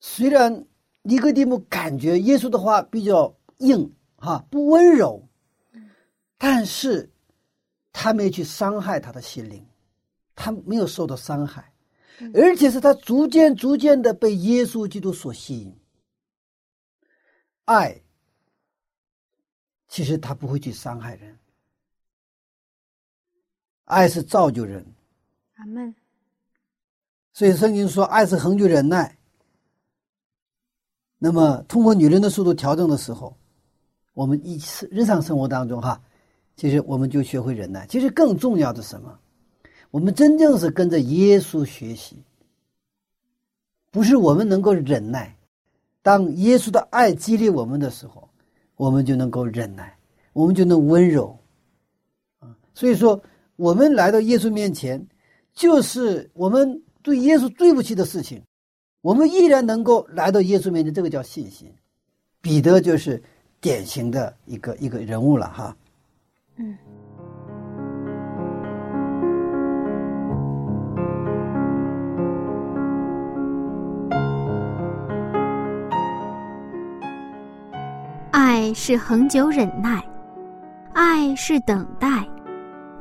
[0.00, 0.64] 虽然
[1.02, 5.28] 尼哥底母感觉耶稣的话比较硬哈不温柔，
[6.42, 7.12] 但是
[7.92, 9.62] 他没去伤害他的心灵，
[10.34, 11.70] 他没有受到伤害，
[12.32, 15.78] 而且是他逐渐逐渐的被耶稣基督所吸引。
[17.66, 18.00] 爱，
[19.86, 21.38] 其实他不会去伤害人。
[23.84, 24.94] 爱是造就人，
[25.56, 25.94] 阿门。
[27.34, 29.18] 所以圣经说，爱是恒久忍耐。
[31.18, 33.36] 那么，通过女人的速度调整的时候，
[34.14, 36.02] 我们一次日常生活当中，哈，
[36.60, 37.86] 其实我们就学会忍耐。
[37.86, 39.18] 其实更重要的什么？
[39.90, 42.22] 我们真正是跟着耶稣学习，
[43.90, 45.34] 不是我们能够忍耐。
[46.02, 48.28] 当耶稣的爱激励我们的时候，
[48.76, 49.96] 我们就能够忍耐，
[50.34, 51.34] 我们就能温柔。
[52.40, 53.18] 啊，所以说。
[53.56, 55.06] 我们来到耶稣面前，
[55.52, 58.42] 就是我们对耶稣对不起的事情，
[59.02, 61.70] 我们依然能够来到耶稣面前，这个叫信心。
[62.40, 63.22] 彼得就是
[63.60, 65.76] 典型的一个一个人物了，哈。
[66.60, 66.76] 嗯。
[78.30, 80.04] 爱是恒久忍耐，
[80.92, 82.08] 爱是等待。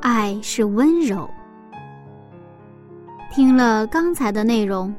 [0.01, 1.29] 爱是温柔。
[3.29, 4.93] 听了刚才的内容，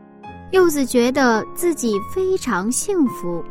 [0.51, 3.43] 柚子觉得自己非常幸福，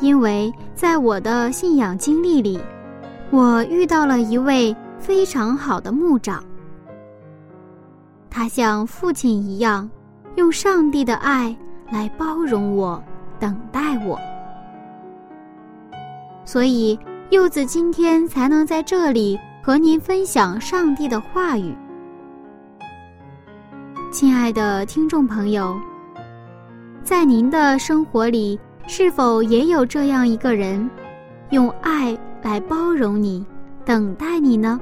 [0.00, 2.58] 因为在我的信仰经历里，
[3.30, 6.42] 我遇到了一位非常好的牧长。
[8.30, 9.88] 他像父亲一样，
[10.36, 11.56] 用上帝的爱
[11.90, 13.02] 来包容我、
[13.38, 14.18] 等待我，
[16.44, 16.98] 所以
[17.30, 19.38] 柚子今天才能在这里。
[19.60, 21.76] 和您分享上帝的话语。
[24.10, 25.78] 亲爱的听众朋友，
[27.02, 30.88] 在您的生活里，是否也有这样一个人，
[31.50, 33.44] 用爱来包容你、
[33.84, 34.80] 等待你呢？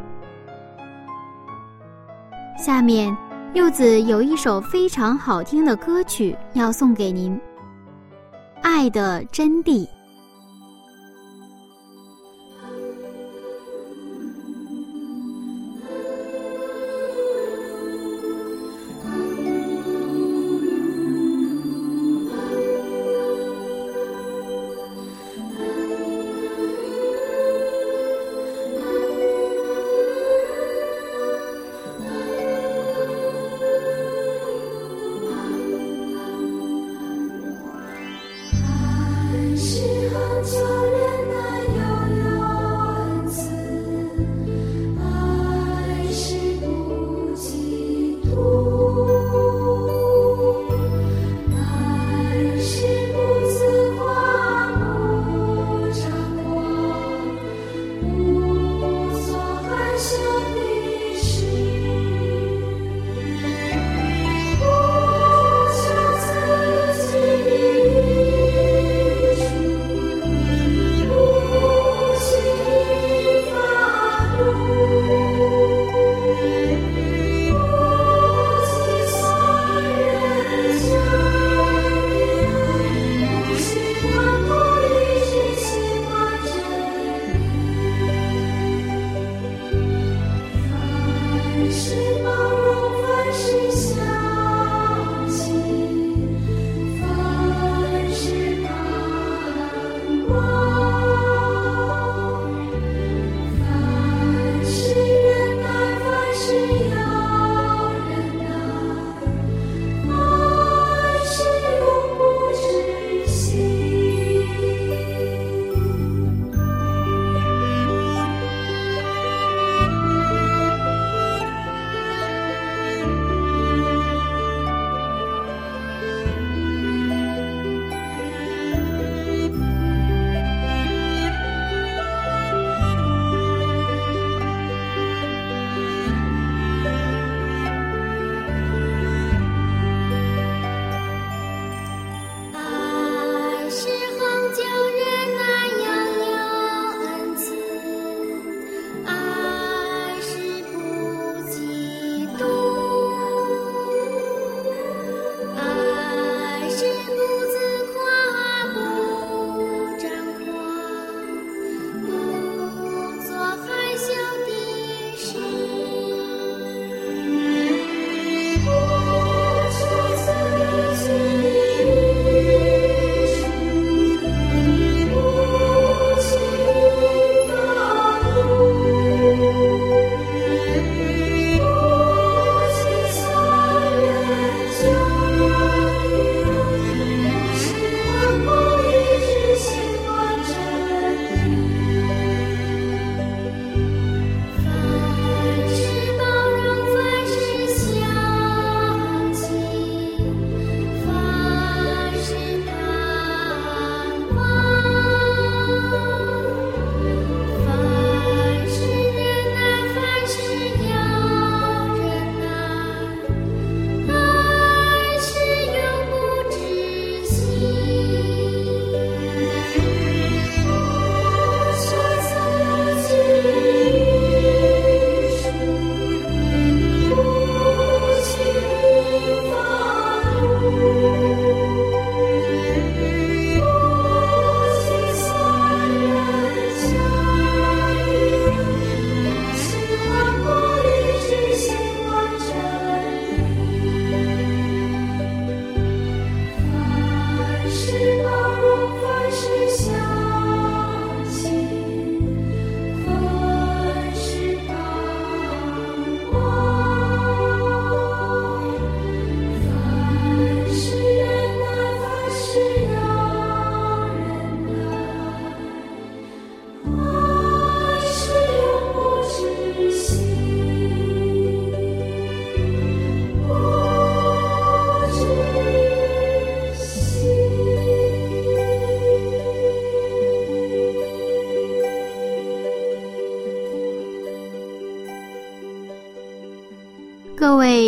[2.59, 3.17] 下面，
[3.55, 7.35] 柚子有一首非常好听的歌曲要送给您，
[8.63, 9.87] 《爱的真谛》。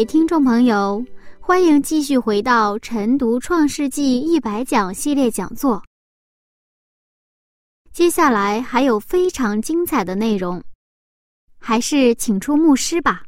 [0.08, 1.04] 听众朋友，
[1.38, 5.84] 欢迎继续回到晨读《创世纪一百讲》系列讲座。
[7.92, 10.64] 接下来还有非常精彩的内容，
[11.58, 13.26] 还是请出牧师吧。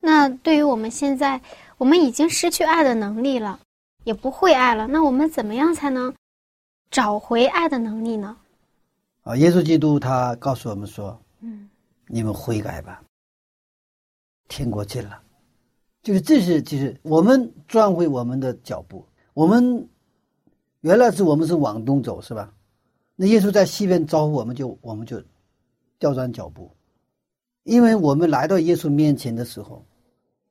[0.00, 1.40] 那对于我们现在，
[1.76, 3.60] 我们已经失去爱的能力了，
[4.02, 4.88] 也不会爱了。
[4.88, 6.12] 那我们怎么样才能
[6.90, 8.36] 找回爱的能力呢？
[9.22, 11.70] 啊，耶稣基督他告诉我们说：“嗯，
[12.08, 13.00] 你们悔改吧，
[14.48, 15.22] 天国近了。”
[16.08, 19.04] 就是这是就是我们转回我们的脚步。
[19.34, 19.86] 我们
[20.80, 22.50] 原来是我们是往东走，是吧？
[23.14, 25.22] 那耶稣在西边招呼我们，就我们就
[25.98, 26.70] 调转脚步，
[27.64, 29.84] 因为我们来到耶稣面前的时候，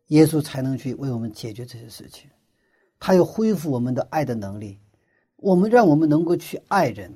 [0.09, 2.29] 耶稣才能去为我们解决这些事情，
[2.99, 4.77] 他要恢复我们的爱的能力，
[5.37, 7.11] 我们让我们能够去爱人。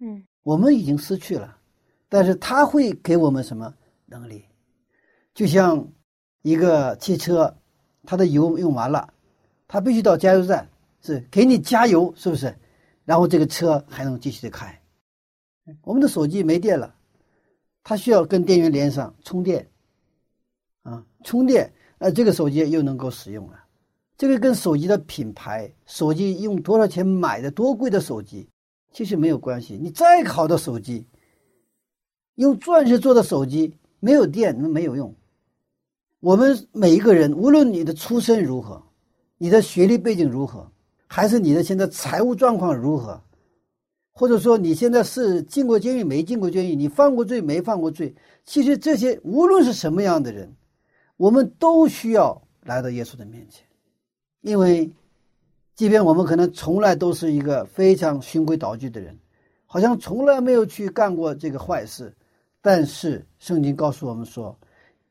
[0.00, 1.56] 嗯，我们已经失去了，
[2.08, 3.72] 但是他会给我们什么
[4.04, 4.44] 能力？
[5.32, 5.86] 就像
[6.42, 7.56] 一个汽车，
[8.08, 9.12] 它的油用完了，
[9.66, 10.70] 它必须到加油站，
[11.02, 12.56] 是给你加油，是不是？
[13.04, 14.80] 然后这个车还能继续的开。
[15.82, 16.94] 我们的手机没电了，
[17.82, 19.68] 它需要跟电源连上充电，
[20.84, 23.62] 啊，充电，呃，这个手机又能够使用了。
[24.16, 28.48] 这个跟手机的品牌、手机用多少钱买的、多贵的手机，
[28.90, 29.78] 其实没有关系。
[29.78, 31.04] 你再好的手机，
[32.36, 35.14] 用钻石做的手机没有电那没有用。
[36.20, 38.82] 我们每一个人，无论你的出身如何，
[39.36, 40.70] 你的学历背景如何。
[41.10, 43.18] 还是你的现在财务状况如何，
[44.12, 48.14] 或者说你现在是进过监狱没进过监狱，你犯过罪没犯过罪？
[48.44, 50.54] 其实这些无论是什么样的人，
[51.16, 53.64] 我们都需要来到耶稣的面前，
[54.42, 54.92] 因为，
[55.74, 59.18] 即便我们可能从来都是一个非常循规蹈矩的人，
[59.64, 62.14] 好像从来没有去干过这个坏事，
[62.60, 64.54] 但是圣经告诉我们说，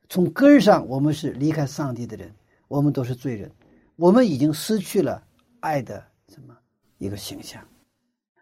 [0.08, 2.32] 从根上我们是离开上帝的人，
[2.66, 3.50] 我们都是罪人，
[3.96, 5.22] 我们已经失去了。
[5.60, 6.56] 爱的什么
[6.98, 7.62] 一个形象？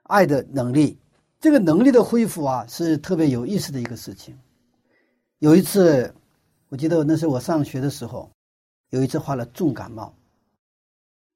[0.03, 0.99] 爱的能力，
[1.41, 4.39] 这个能力的恢复啊，是特别有意思的一个事情。
[5.39, 6.15] 有一次，
[6.69, 8.31] 我记得那是我上学的时候，
[8.91, 10.15] 有一次患了重感冒。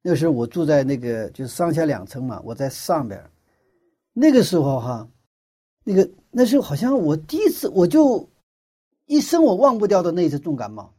[0.02, 3.20] 那时候我住在那个就是上下两层嘛，我在上边。
[4.12, 5.08] 那个时候哈，
[5.82, 8.28] 那个那时候好像我第一次，我就
[9.10, 10.94] 一生我忘不掉的那一次重感冒。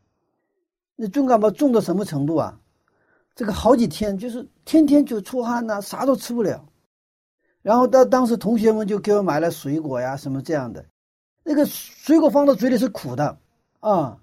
[0.98, 2.60] 那重感冒重到什么程度啊？
[3.36, 6.68] 这个好几天就是天天就出汗呐，啥都吃不了。
[7.62, 10.86] 然后当当时同学们就给我买了水果呀，什么这样的。
[11.42, 13.38] 那个水果放到嘴里是苦的
[13.80, 14.20] 啊。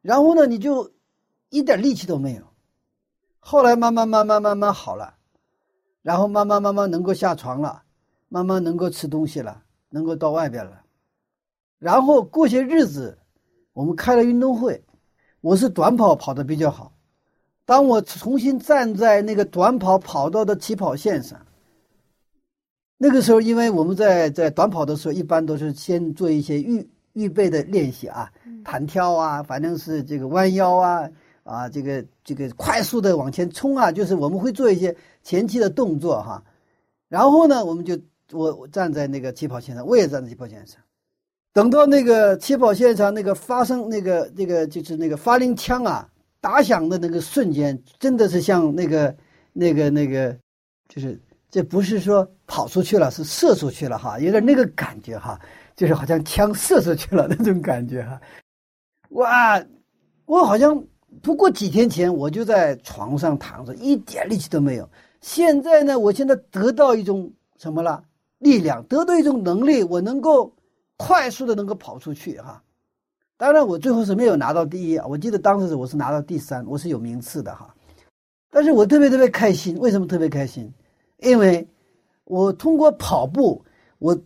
[0.00, 0.90] 然后呢，你就
[1.50, 2.42] 一点力气都没有。
[3.38, 5.14] 后来慢慢慢慢慢慢好了，
[6.00, 7.82] 然后慢慢慢慢能够下床了，
[8.30, 10.84] 慢慢能够吃东西了，能够到外边了。
[11.78, 13.18] 然后过些日子，
[13.76, 14.82] 我们开了运动会，
[15.42, 16.94] 我是短跑跑的比较好。
[17.66, 21.38] 当我重新站在那个短跑跑道的起跑线上，
[22.96, 28.32] 那个时候，因为我们在在短跑的时候，一般都是先做一些预预备的练习啊，
[28.64, 31.10] 弹跳啊，反正是这个弯腰啊，
[31.42, 36.42] 啊，这个这个快速的往前冲啊，就是我们会做一些前期的动作哈。
[37.10, 37.94] 然后呢，我们就
[38.32, 40.80] 我我站在那个起跑线上，我也站在起跑线上，
[41.56, 46.06] 等到那个起跑线上那个发生那个那个就是那个发令枪啊。
[46.38, 49.16] 打响的那个瞬间，真的是像那个、
[49.52, 50.36] 那个、那个，
[50.86, 51.18] 就是
[51.50, 55.40] 这不是说跑出去了，是射出去了哈，有点那个感觉哈，
[55.74, 58.20] 就是好像枪射出去了那种感觉哈。
[59.08, 59.60] 哇，
[60.26, 60.84] 我好像
[61.20, 64.88] 不过几天前我就在床上躺着，一点力气都没有。
[65.22, 68.04] 现在呢，我现在得到一种什么了？
[68.38, 70.52] 力量，得到一种能力，我能够
[70.96, 72.62] 快速的能够跑出去哈。
[73.36, 75.06] 当然，我最后是没有拿到第一啊！
[75.06, 77.74] 我记得当时我是拿到第三，我是有名次的哈。
[78.50, 80.72] 但是我特别特别开心，为什么特别开心？
[81.18, 81.68] 因为
[82.24, 83.62] 我通过跑步，
[83.98, 84.18] 我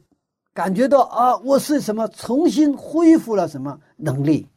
[0.54, 4.48] 感觉到啊，我是什么重新恢复了什么能力？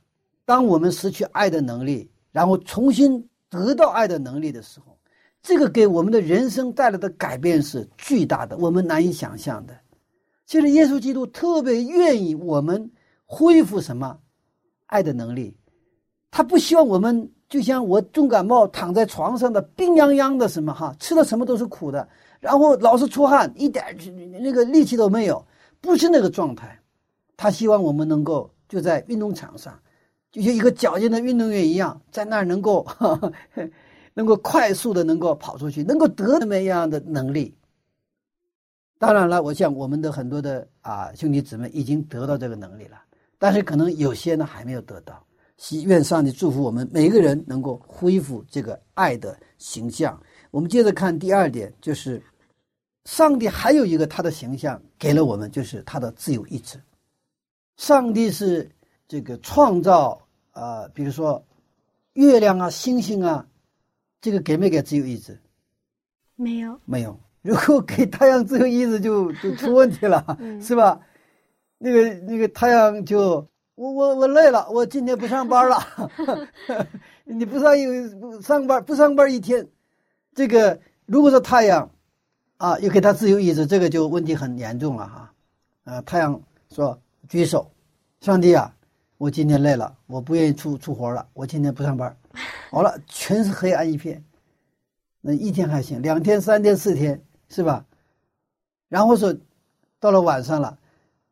[0.45, 4.95] 当我们失去爱的能力，然后重新得到爱的能力的时候，
[5.41, 9.75] 这个给我们的人生带来的改变是巨大的，我们难以想象的。
[10.53, 12.91] 其实耶稣基督特别愿意我们
[13.25, 14.19] 恢复什么？
[14.85, 15.57] 爱的能力，
[16.29, 22.07] 他不希望我们就像我重感冒躺在床上的病殃殃的什么哈，吃的什么都是苦的，
[22.39, 23.83] 然后老是出汗，一点
[24.43, 25.43] 那个力气都没有，
[25.81, 26.79] 不是那个状态。
[27.35, 29.73] 他希望我们能够就在运动场上，
[30.31, 32.85] 就像一个矫健的运动员一样，在那儿能够
[34.13, 37.55] 能够快速的能够跑出去，能够得那么样的能力。
[39.03, 43.03] 当然了，我想我们的很多的啊兄弟姊妹已经得到这个能力了。
[43.37, 45.21] 但是可能有些呢还没有得到，
[45.57, 50.17] 希愿上帝祝福我们每一个人能够恢复这个爱的形象。
[50.51, 52.23] 我们接着看第二点，就是
[53.03, 56.81] 上帝还有一个他的形象给了我们，就是他的自由意志。
[57.75, 58.71] 上帝是
[59.05, 61.45] 这个创造啊，比如说
[62.13, 63.45] 月亮啊、星星啊，
[64.21, 65.37] 这个给没给自由意志？
[66.37, 67.19] 没有，没有。
[67.43, 70.25] 如果给太阳自由意志，就 就出问题了，
[70.61, 70.99] 是吧？
[71.77, 75.77] 那个那个太阳就我我我累了，我今天不上班了。
[77.25, 79.67] 你不上有上班不上班一天，
[80.33, 81.89] 这个如果说太阳
[82.57, 85.33] 啊又给他自由意志，这个就问题很严重了哈。
[85.83, 87.69] 啊，太阳说举手，
[88.21, 88.73] 上帝啊，
[89.17, 92.15] 我今天累了，我不愿意出出活了，我今天不上班。
[92.71, 94.23] 好了，全是黑暗一片。
[95.19, 97.21] 那一天还行，两天、三天、四天。
[97.53, 97.85] 是吧？
[98.89, 99.33] 然后说，
[99.99, 100.77] 到了晚上了，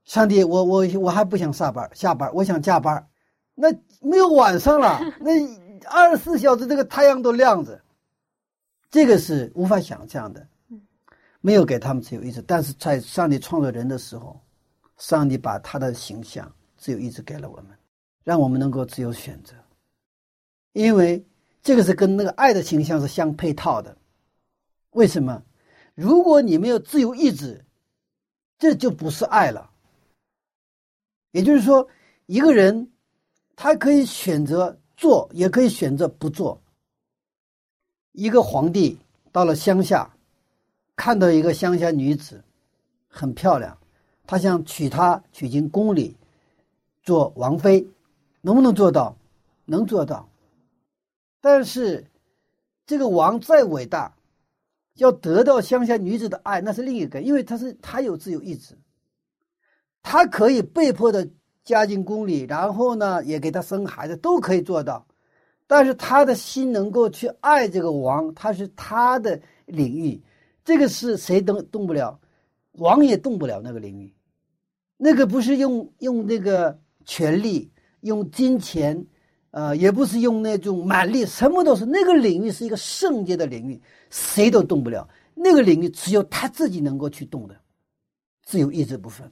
[0.06, 3.08] 上帝，我我我还不想下班，下班我想加班，
[3.56, 3.68] 那
[4.00, 5.32] 没有晚上了， 那
[5.90, 7.82] 二十四小时这个太阳都亮着，
[8.90, 10.48] 这个是无法想象的。
[11.44, 14.40] 没有给他们自由意志，但是在上帝创造人的时候，
[14.98, 17.76] 上帝把他的形象自由意志给了我们，
[18.24, 19.56] 让我们能够自由选择，
[20.74, 21.26] 因为
[21.64, 23.98] 这个是跟那个爱的形象是相配套的。
[24.92, 25.42] 为什么？
[26.02, 27.64] 如果你没有自由意志，
[28.58, 29.70] 这就不是爱了。
[31.30, 31.88] 也就是说，
[32.26, 32.92] 一个人
[33.56, 36.60] 他可以选择做，也可以选择不做。
[38.14, 38.98] 一个皇帝
[39.32, 40.12] 到了乡下，
[40.96, 42.44] 看到一个乡下女子
[43.08, 43.78] 很漂亮，
[44.26, 46.18] 他想娶她娶进宫里
[47.04, 47.88] 做王妃，
[48.42, 49.16] 能不能做到？
[49.66, 50.28] 能做到。
[51.40, 52.08] 但是
[52.88, 54.12] 这个王再伟大。
[54.96, 58.78] 要得到乡下女子的爱，那是另一个，因为他是他有自由意志，
[60.04, 61.28] 他可以被迫的
[61.64, 65.08] 嫁进宫里，然后呢，也给他生孩子，都可以做到。
[65.66, 70.22] 但是他的心能够去爱这个王，他是他的领域，
[70.66, 72.20] 这个是谁都动不了，
[72.74, 74.14] 王也动不了那个领域，
[74.98, 77.72] 那个不是用用那个权力，
[78.02, 79.06] 用金钱。
[79.52, 85.08] 呃，也不是用那种蛮力，什么都是那个领域是一个圣洁的领域，谁都动不了。
[85.34, 87.56] 那个领域只有他自己能够去动的，
[88.46, 89.30] 自由意志部分。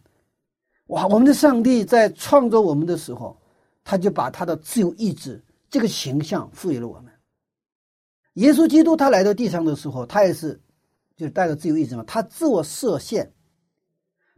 [0.87, 3.39] 哇，我们的上帝在创造我们的时候，
[3.83, 7.13] 他就把他的自由意志这个形象赋予了我们。
[8.33, 10.59] 耶稣基督他来到地上的时候，他也是
[11.15, 13.31] 就是带着自由意志嘛，他自我设限，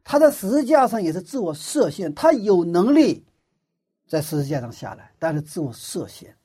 [0.03, 3.25] 他在十字架上也是自我设限，他有能力。
[4.11, 6.35] 在十字架上下来，但是自我设限，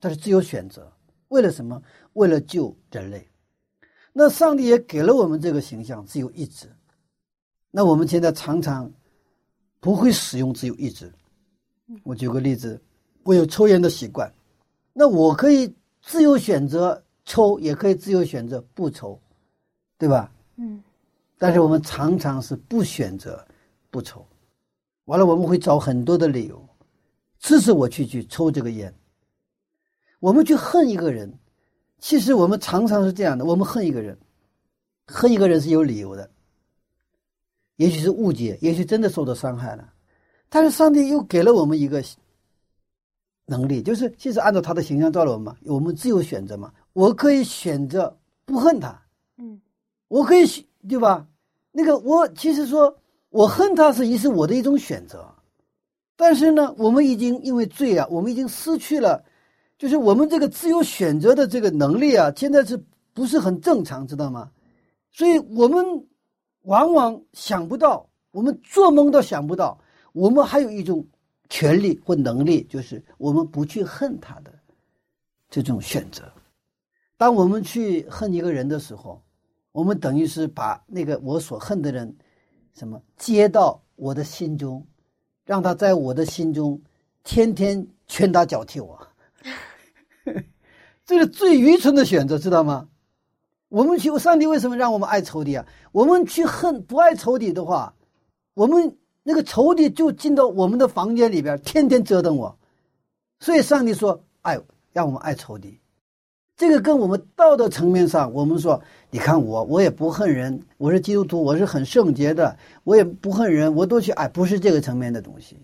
[0.00, 0.92] 但是自由选择，
[1.28, 1.80] 为了什么？
[2.14, 3.24] 为了救人类。
[4.12, 6.66] 那上帝也给了我们这个形象，自由意志。
[7.70, 8.90] 那我们现在常常
[9.78, 11.08] 不会使用自由意志。
[12.02, 12.82] 我举个例子，
[13.22, 14.28] 我有抽烟的习惯，
[14.92, 15.72] 那我可以
[16.02, 19.16] 自由选择抽，也可以自由选择不抽，
[19.96, 20.32] 对吧？
[20.56, 20.82] 嗯。
[21.38, 23.46] 但是我们常常是不选择
[23.88, 24.26] 不抽，
[25.04, 26.67] 完了我们会找很多的理由。
[27.38, 28.94] 支持我去去抽这个烟。
[30.20, 31.38] 我们去恨一个人，
[32.00, 34.18] 其实我们常常是这样的：我们恨一个人，
[35.06, 36.28] 恨一个人是有理由的，
[37.76, 39.92] 也许是误解，也许真的受到伤害了。
[40.48, 42.02] 但是上帝又给了我们一个
[43.46, 46.72] 能力，就是其实按照他的形象造了我们，我们自由选择嘛。
[46.94, 49.00] 我可以选择不恨他，
[49.36, 49.60] 嗯，
[50.08, 50.44] 我可以
[50.88, 51.28] 对吧？
[51.70, 55.32] 那个我其实说我恨他是一是我的一种选择。
[56.20, 59.24] 但是呢，我们已经因为罪啊，我们已经失去了，
[59.78, 64.50] 就是我们这个自由选择的这个能力啊，现在是不是很正常，知道吗？
[65.12, 66.08] 所以我们
[66.62, 69.80] 往往想不到，我们做梦都想不到，
[70.12, 71.06] 我们还有一种
[71.48, 74.52] 权利或能力，就是我们不去恨他的
[75.48, 76.24] 这种选择。
[77.16, 79.22] 当我们去恨一个人的时候，
[79.70, 82.12] 我们等于是把那个我所恨的人，
[82.74, 84.84] 什么接到我的心中。
[85.48, 86.78] 让他在我的心中
[87.24, 89.08] 天天拳打脚踢我，
[91.06, 92.86] 这是最愚蠢的选择，知道吗？
[93.70, 95.64] 我们去上帝为什么让我们爱仇敌啊？
[95.90, 97.94] 我们去恨不爱仇敌的话，
[98.52, 102.58] 我们那个仇敌就进到我们的房间里边，天天折腾我。
[103.40, 104.60] 所以上帝说：“爱，
[104.92, 105.80] 让我们爱仇敌。”
[106.58, 115.56] 这个跟我们道德层面上，我们说，你看我，我也不恨人，我是基督徒，我是很圣洁的，我也不恨人，我都去爱，不是这个层面的东西，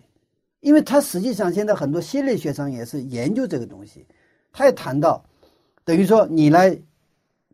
[0.61, 4.07] 因为他实际上现在很多心理学上也是研究这个东西，
[4.53, 5.21] 他也谈到，
[5.85, 6.81] 等于说你来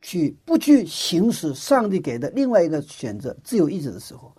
[0.03, 4.30] 去不去行使上帝给的另外一个选择自由意志的时候，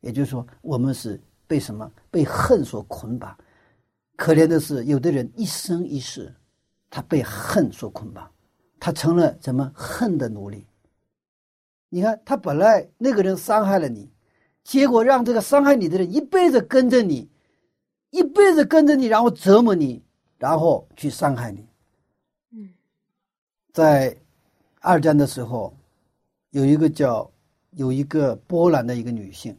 [0.00, 1.88] 也就是说，我们是被什么？
[2.10, 3.38] 被恨所捆绑，
[4.16, 6.34] 可怜的是，有的人一生一世，
[6.90, 8.28] 他被恨所捆绑，
[8.84, 10.66] 他成了怎么恨的奴隶。
[11.88, 14.10] 你看，他本来那个人伤害了你，
[14.64, 17.30] 结果让这个伤害你的人一辈子跟着你，
[18.10, 20.02] 一辈子跟着你，然后折磨你，
[20.36, 21.64] 然后去伤害你。
[22.50, 22.70] 嗯，
[23.72, 24.16] 在
[24.80, 25.72] 二战的时候，
[26.50, 27.30] 有一个叫
[27.70, 29.56] 有一个波兰的一个女性，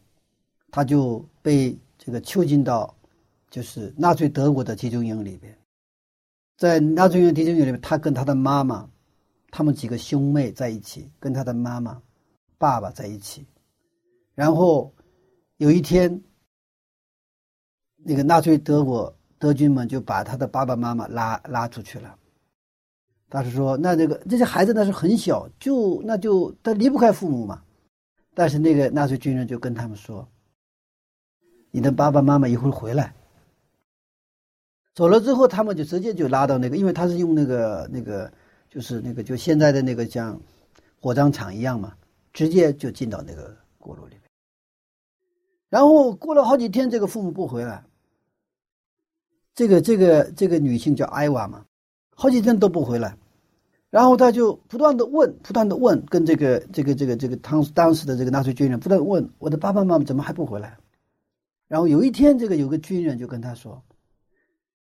[0.70, 2.94] 她就被这个囚禁到
[3.50, 5.58] 就是纳粹德国的集中营里边，
[6.58, 8.90] 在纳粹营集中营里面，她跟她的妈妈，
[9.56, 12.01] 他们几个兄妹在一起，跟他的妈妈。
[12.58, 13.45] 爸爸在一起，
[14.36, 14.93] 然后
[15.58, 16.24] 有一天，
[17.97, 22.18] 那个纳粹德国德军们就把他的爸爸妈妈拉拉出去了。
[23.30, 27.62] 他是说，那这个这些孩子那是很小，就那就他离不开父母嘛。
[28.34, 30.26] 但是那个纳粹军人就跟他们说
[31.70, 33.14] ：“你的爸爸妈妈一会儿回来。”
[34.95, 38.32] 走了之后，他们就直接就拉到那个，因为他是用那个那个，
[38.74, 40.40] 就是那个就现在的那个像
[41.00, 41.94] 火葬场一样嘛。
[42.34, 44.22] 直接就进到那个锅炉里面，
[45.70, 47.84] 然后过了好几天，这个父母不回来。
[49.54, 51.64] 这个这个这个女性叫艾娃嘛，
[52.16, 53.16] 好几天都不回来，
[53.92, 60.76] 然后他就不断的问，不断的问，跟这个这个这个这个当当时的这个纳粹军人不断问我的爸爸妈妈怎么还不回来？
[61.68, 63.80] 然后有一天，这个有个军人就跟他说，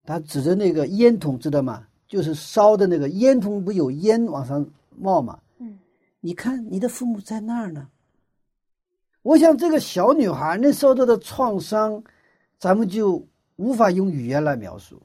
[0.05, 1.85] 他指着那个烟筒，知道吗？
[2.13, 4.63] 就是烧的那个烟囱，不有烟往上
[4.99, 5.39] 冒吗？
[6.19, 7.89] 你看，你的父母在那儿呢。
[9.23, 12.03] 我想，这个小女孩那受到的创伤，
[12.59, 15.01] 咱们就无法用语言来描述。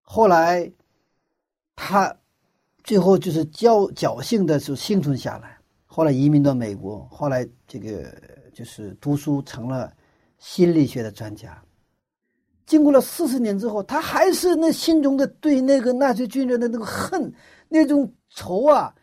[0.00, 0.72] 后来，
[1.76, 2.16] 她
[2.82, 5.58] 最后就是侥侥幸的就幸存下来。
[5.84, 8.10] 后来移民到美国，后来这个
[8.54, 9.94] 就是读书成了
[10.38, 11.62] 心理学的专家。
[12.72, 17.30] 经过了四十年之后，他还是那心中的对那个纳粹军人的那个恨，
[17.68, 18.94] 那种仇啊。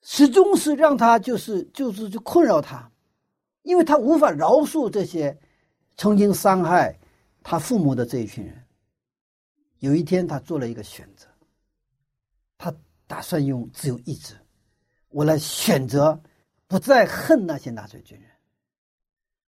[0.00, 2.90] 始终是让他就是就是就困扰他，
[3.62, 5.38] 因为他无法饶恕这些
[5.96, 6.98] 曾经伤害
[7.44, 8.60] 他父母的这一群人。
[9.78, 11.28] 有一天，他做了一个选择，
[12.58, 12.74] 他
[13.06, 14.34] 打算用自由意志，
[15.10, 16.20] 我来选择
[16.66, 18.28] 不再恨那些纳粹军人。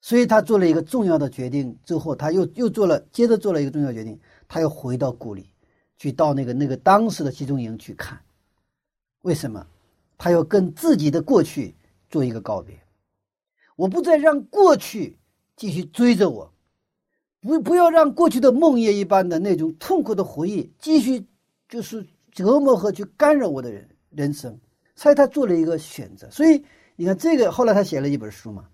[0.02, 5.50] 所以他做了一个重要的决定之后，他又又做了接着做了一个重要决定，他又回到故里，
[5.98, 8.20] 去到那个那个当时的集中营去看，
[9.22, 9.66] 为什么？
[10.18, 11.74] 他要跟自己的过去
[12.10, 12.78] 做一个告别，
[13.78, 15.18] 我不再让过去
[15.56, 16.52] 继续追着我，
[17.40, 21.26] 不不要让过去的梦魇一般的那种痛苦的回忆继续
[21.70, 24.60] 就是折磨和去干扰我的人人生，
[24.94, 26.30] 所以他做了一个选择。
[26.30, 26.64] 所以
[26.98, 28.68] 你看，这个后来他写了一本书嘛，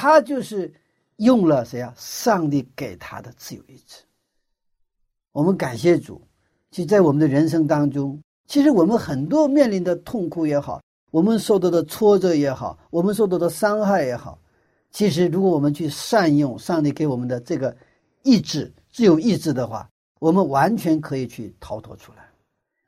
[0.00, 0.72] 他就是
[1.16, 1.92] 用了谁啊？
[1.96, 3.96] 上帝给他的自由意志。
[5.32, 6.22] 我们感谢主，
[6.70, 8.16] 其实在我们的人生当中。
[8.46, 10.80] 其实我们很多面临的痛苦也好，
[11.10, 14.38] 我们受到的挫折也好，我们受到的伤害也好，
[14.92, 17.76] 其实如果我们去善用上帝给我们的这个
[18.22, 19.90] 意志、自由意志的话，
[20.20, 22.18] 我们完全可以去逃脱出来。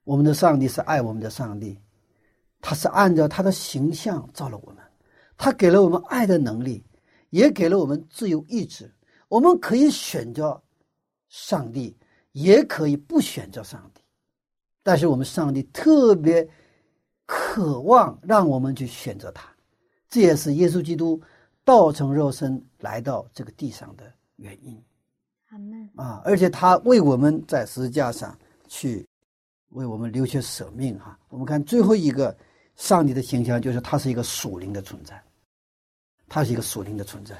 [0.04, 1.76] 我们的上帝是爱我们的上帝，
[2.60, 4.76] 他是按照他的形象造了我们，
[5.36, 6.84] 他给了我们爱的能力，
[7.30, 8.92] 也给了我们自由意志。
[9.28, 10.60] 我们可以选择
[11.28, 11.96] 上帝，
[12.32, 14.02] 也可以不选择上帝。
[14.82, 16.48] 但是我们上帝特别
[17.26, 19.48] 渴望让我们去选择他，
[20.08, 21.20] 这也是耶稣基督
[21.64, 24.82] 道成肉身来到这个地上的原因。
[25.96, 26.22] 啊！
[26.24, 29.04] 而且他为我们在十字架上去
[29.70, 31.18] 为我们流血舍命哈。
[31.28, 32.36] 我们看最后一个
[32.76, 35.20] 上帝的形象，就是他是一个属灵的存在，
[36.30, 37.36] 他是一个属灵的存在。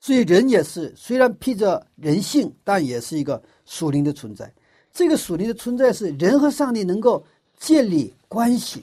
[0.00, 4.52] 所以人也是虽然披着人性，但也是一个属灵的存在。
[4.92, 7.24] 这个属灵的存在是人和上帝能够
[7.56, 8.82] 建立关系，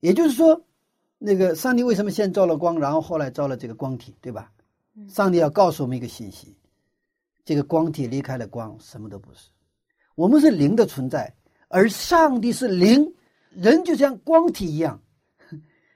[0.00, 0.60] 也就是说，
[1.18, 4.50] 那个上帝为什么先造了光，然后后来造了这个光体，对吧？
[5.08, 6.56] 上帝要告诉我们一个信息：
[7.44, 9.50] 这个光体离开了光，什么都不是。
[10.14, 11.32] 我们是灵的存在，
[11.68, 13.14] 而上帝是灵，
[13.50, 14.98] 人就像光体一样。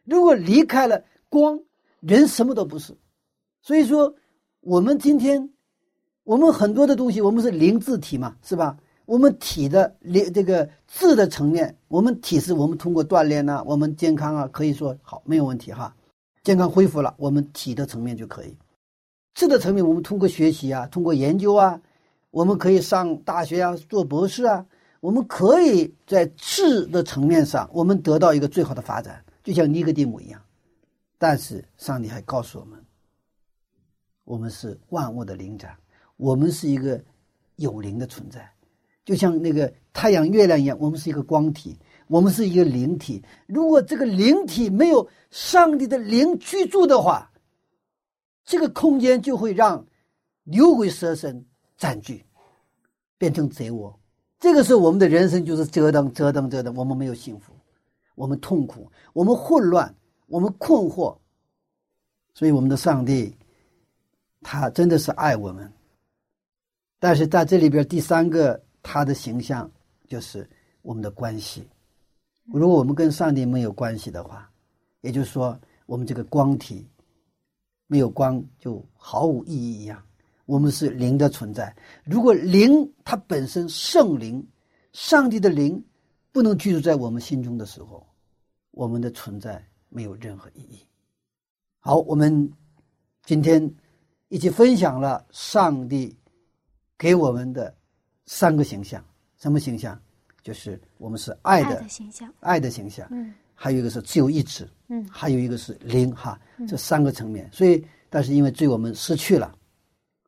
[0.04, 1.58] 如果离开了光，
[2.00, 2.96] 人什么都不是。
[3.62, 4.14] 所以说，
[4.60, 5.50] 我们今天，
[6.24, 8.76] 我们很多的东西，我们是灵字体嘛，是吧？
[9.06, 15.94] 我们体的灵这个智的层面，我们体是我们通过锻炼呢，我们健康啊，可以说好没有问题哈，
[16.44, 18.56] 健康恢复了，我们体的层面就可以。
[19.34, 21.80] 智的层面，我们通过学习啊，通过研究啊，
[22.30, 24.64] 我们可以上大学啊，做博士啊，
[25.00, 30.40] 我们可以在智的层面上，我们得到一个最好的发展，就像尼格蒂姆一样。
[31.20, 32.84] 但是上帝还告诉我们，
[34.24, 35.70] 我们是万物的灵长，
[36.16, 37.00] 我们是一个。
[37.56, 38.50] 有灵的存在，
[39.04, 43.22] 就像那个太阳、月亮一样，我们是一个光体，我们是一个灵体。
[43.46, 47.30] 如果这个灵体没有上帝的灵居住的话，
[48.46, 49.84] 这个空间就会让
[50.44, 51.44] 牛鬼蛇神
[51.76, 52.24] 占据，
[53.18, 53.94] 变成贼窝。
[54.38, 57.52] 这个时候，我们的人生就是折腾、折腾、折腾，我们没有幸福，
[58.14, 59.94] 我们痛苦，我们混乱，
[60.30, 61.14] 我们困惑。
[62.32, 63.36] 所以，我们的上帝，
[64.40, 65.70] 他真的是爱我们。
[66.98, 69.70] 但是在这里边，第三个他的形象
[70.06, 70.48] 就是
[70.82, 71.68] 我们的关系。
[72.44, 74.50] 如果我们跟上帝没有关系的话，
[75.00, 76.88] 也就是说，我们这个光体
[77.88, 80.02] 没有光，就毫无意义一样。
[80.46, 81.76] 我们是灵的存在。
[82.04, 84.46] 如果灵它本身圣灵、
[84.92, 85.82] 上帝的灵
[86.32, 88.06] 不能居住在我们心中的时候，
[88.70, 90.80] 我们的存在没有任何意义。
[91.78, 92.50] 好，我们
[93.24, 93.70] 今天
[94.28, 96.16] 一起分享了上帝
[96.96, 97.74] 给我们的
[98.24, 99.04] 三个形象。
[99.36, 100.00] 什么形象？
[100.42, 103.06] 就是我们是爱的形象，爱的形象。
[103.10, 104.66] 嗯，还有一个是自由意志。
[104.88, 106.10] 嗯，还有一个是灵。
[106.14, 107.46] 哈，这三个层面。
[107.52, 109.54] 所以，但是因为罪我们失去了。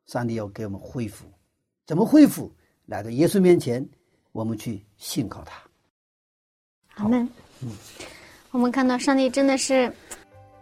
[0.05, 1.25] 上帝要给我们恢复，
[1.85, 2.51] 怎么恢复？
[2.87, 3.87] 来到耶稣面前，
[4.33, 5.63] 我们去信靠他。
[6.95, 7.27] 阿门。
[7.61, 7.71] 嗯，
[8.53, 9.91] 我们看到上帝真的是，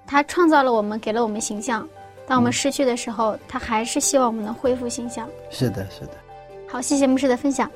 [0.08, 1.86] 他创造了我们，给了我们形象。
[2.26, 5.30] 当我们失去的时候，他还是希望我们能恢复形象。
[5.50, 6.14] 是的，是的。
[6.70, 7.70] 好，谢谢牧师的分享。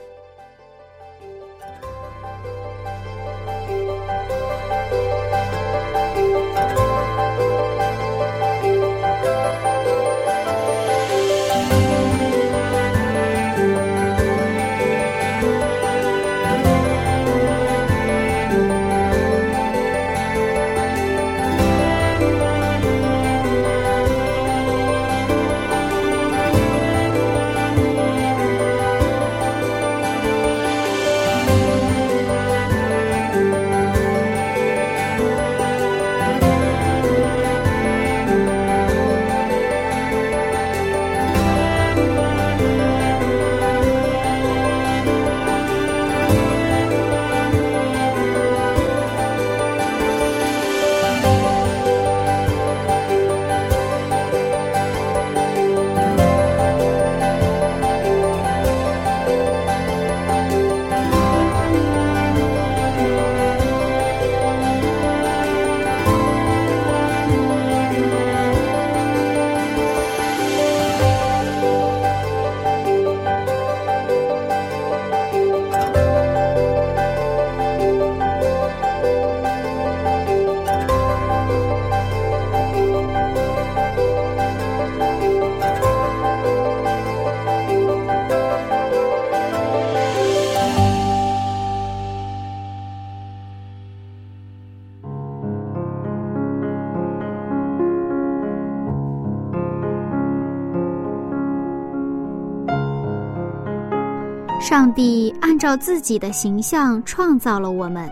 [104.67, 108.11] 上帝按照自己的形象创造了我们，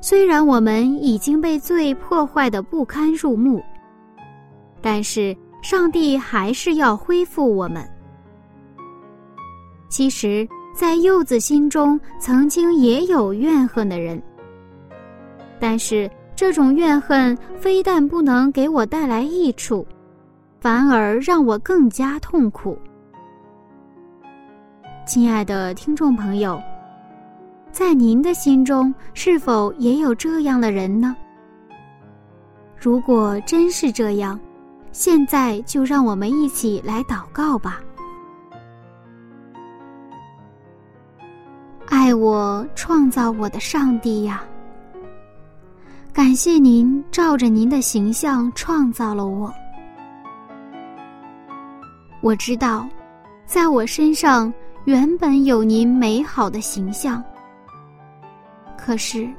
[0.00, 3.62] 虽然我们已经被罪破坏的不堪入目，
[4.80, 7.86] 但是上帝还是要恢复我们。
[9.90, 14.22] 其实，在柚子心中曾经也有怨恨的人，
[15.60, 19.86] 但是这种怨恨非但不能给我带来益处，
[20.62, 22.74] 反而让我更加痛苦。
[25.04, 26.62] 亲爱的听众朋友，
[27.72, 31.16] 在您的心中是否也有这样的人呢？
[32.78, 34.38] 如果真是这样，
[34.92, 37.80] 现在就让我们一起来祷告吧。
[41.88, 44.42] 爱我、创造我的上帝呀，
[46.12, 49.52] 感谢您照着您的形象创造了我。
[52.20, 52.88] 我知道，
[53.44, 54.52] 在我身上。
[54.84, 57.22] 原本有您美好的形象，
[58.76, 59.30] 可是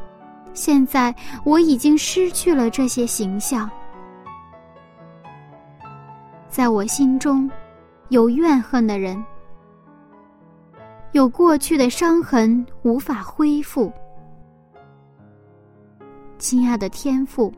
[0.53, 1.13] 现在
[1.43, 3.69] 我已经失去了这些形象。
[6.47, 7.49] 在我心中，
[8.07, 9.21] 有怨恨的人，
[11.11, 13.91] 有过去的伤痕无法恢复。
[16.37, 17.51] 亲爱的天父，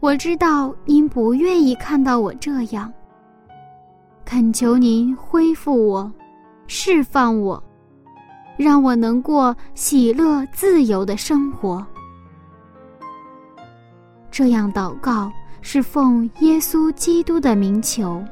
[0.00, 2.92] 我知道您不愿意看到我这样，
[4.26, 6.12] 恳求您恢复我。
[6.68, 7.60] 释放我，
[8.56, 11.84] 让我能过喜乐自由的生活。
[14.30, 18.22] 这样祷告是奉耶稣基督的名求，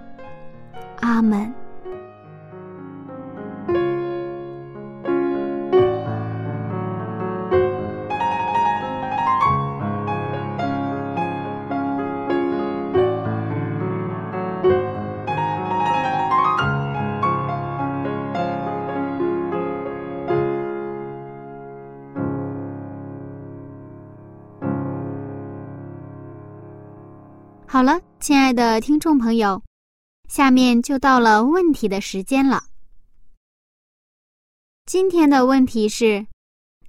[1.00, 1.52] 阿门。
[27.76, 29.62] 好了，亲爱的听众朋友，
[30.30, 32.64] 下面就到了问题的时间了。
[34.86, 36.26] 今天的问题是：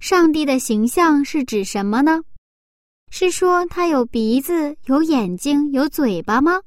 [0.00, 2.22] 上帝的形象是指什么呢？
[3.10, 6.62] 是说他有鼻子、有眼睛、有嘴巴吗？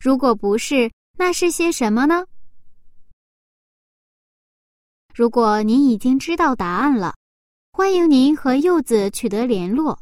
[0.00, 2.24] 如果不是，那是些什么呢？
[5.14, 7.14] 如果您已经知道答案了，
[7.72, 10.00] 欢迎您和柚子取得联络。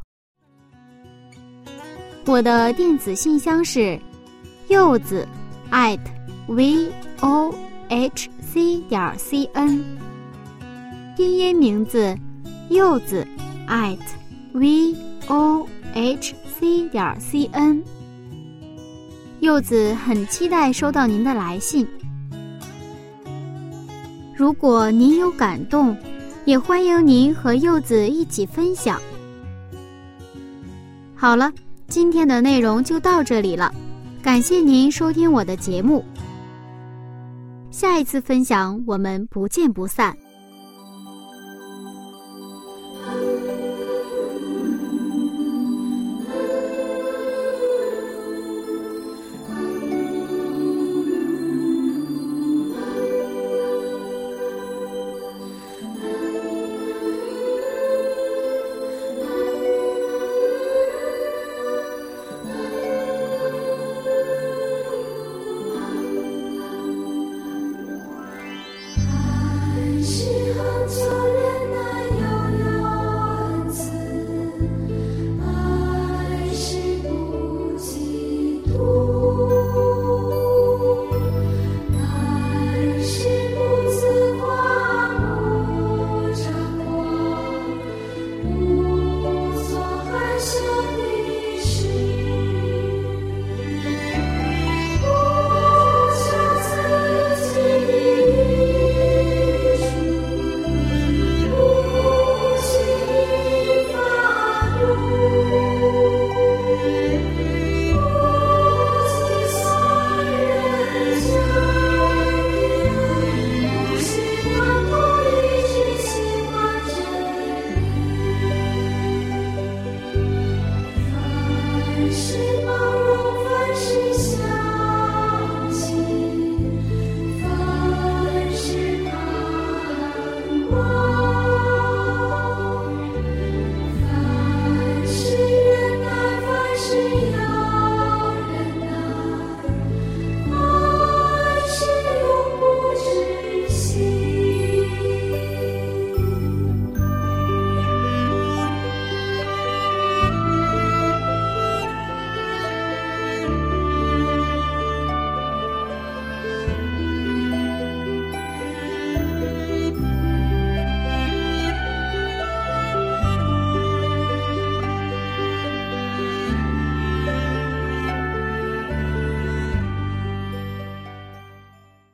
[2.24, 3.98] 我的电子信箱是
[4.68, 5.26] 柚子
[5.70, 5.98] at
[6.46, 6.88] v
[7.20, 7.52] o
[7.88, 9.84] h c 点 c n，
[11.16, 12.16] 拼音名字
[12.70, 13.26] 柚子
[13.68, 13.98] at
[14.52, 14.96] v
[15.26, 17.82] o h c 点 c n。
[19.40, 21.86] 柚子很期待收到您的来信。
[24.34, 25.96] 如果您有感动，
[26.44, 29.00] 也欢迎您和柚子一起分享。
[31.16, 31.52] 好了。
[31.92, 33.70] 今天的内容就到这里了，
[34.22, 36.02] 感谢您收听我的节目。
[37.70, 40.16] 下一次分享，我们不见不散。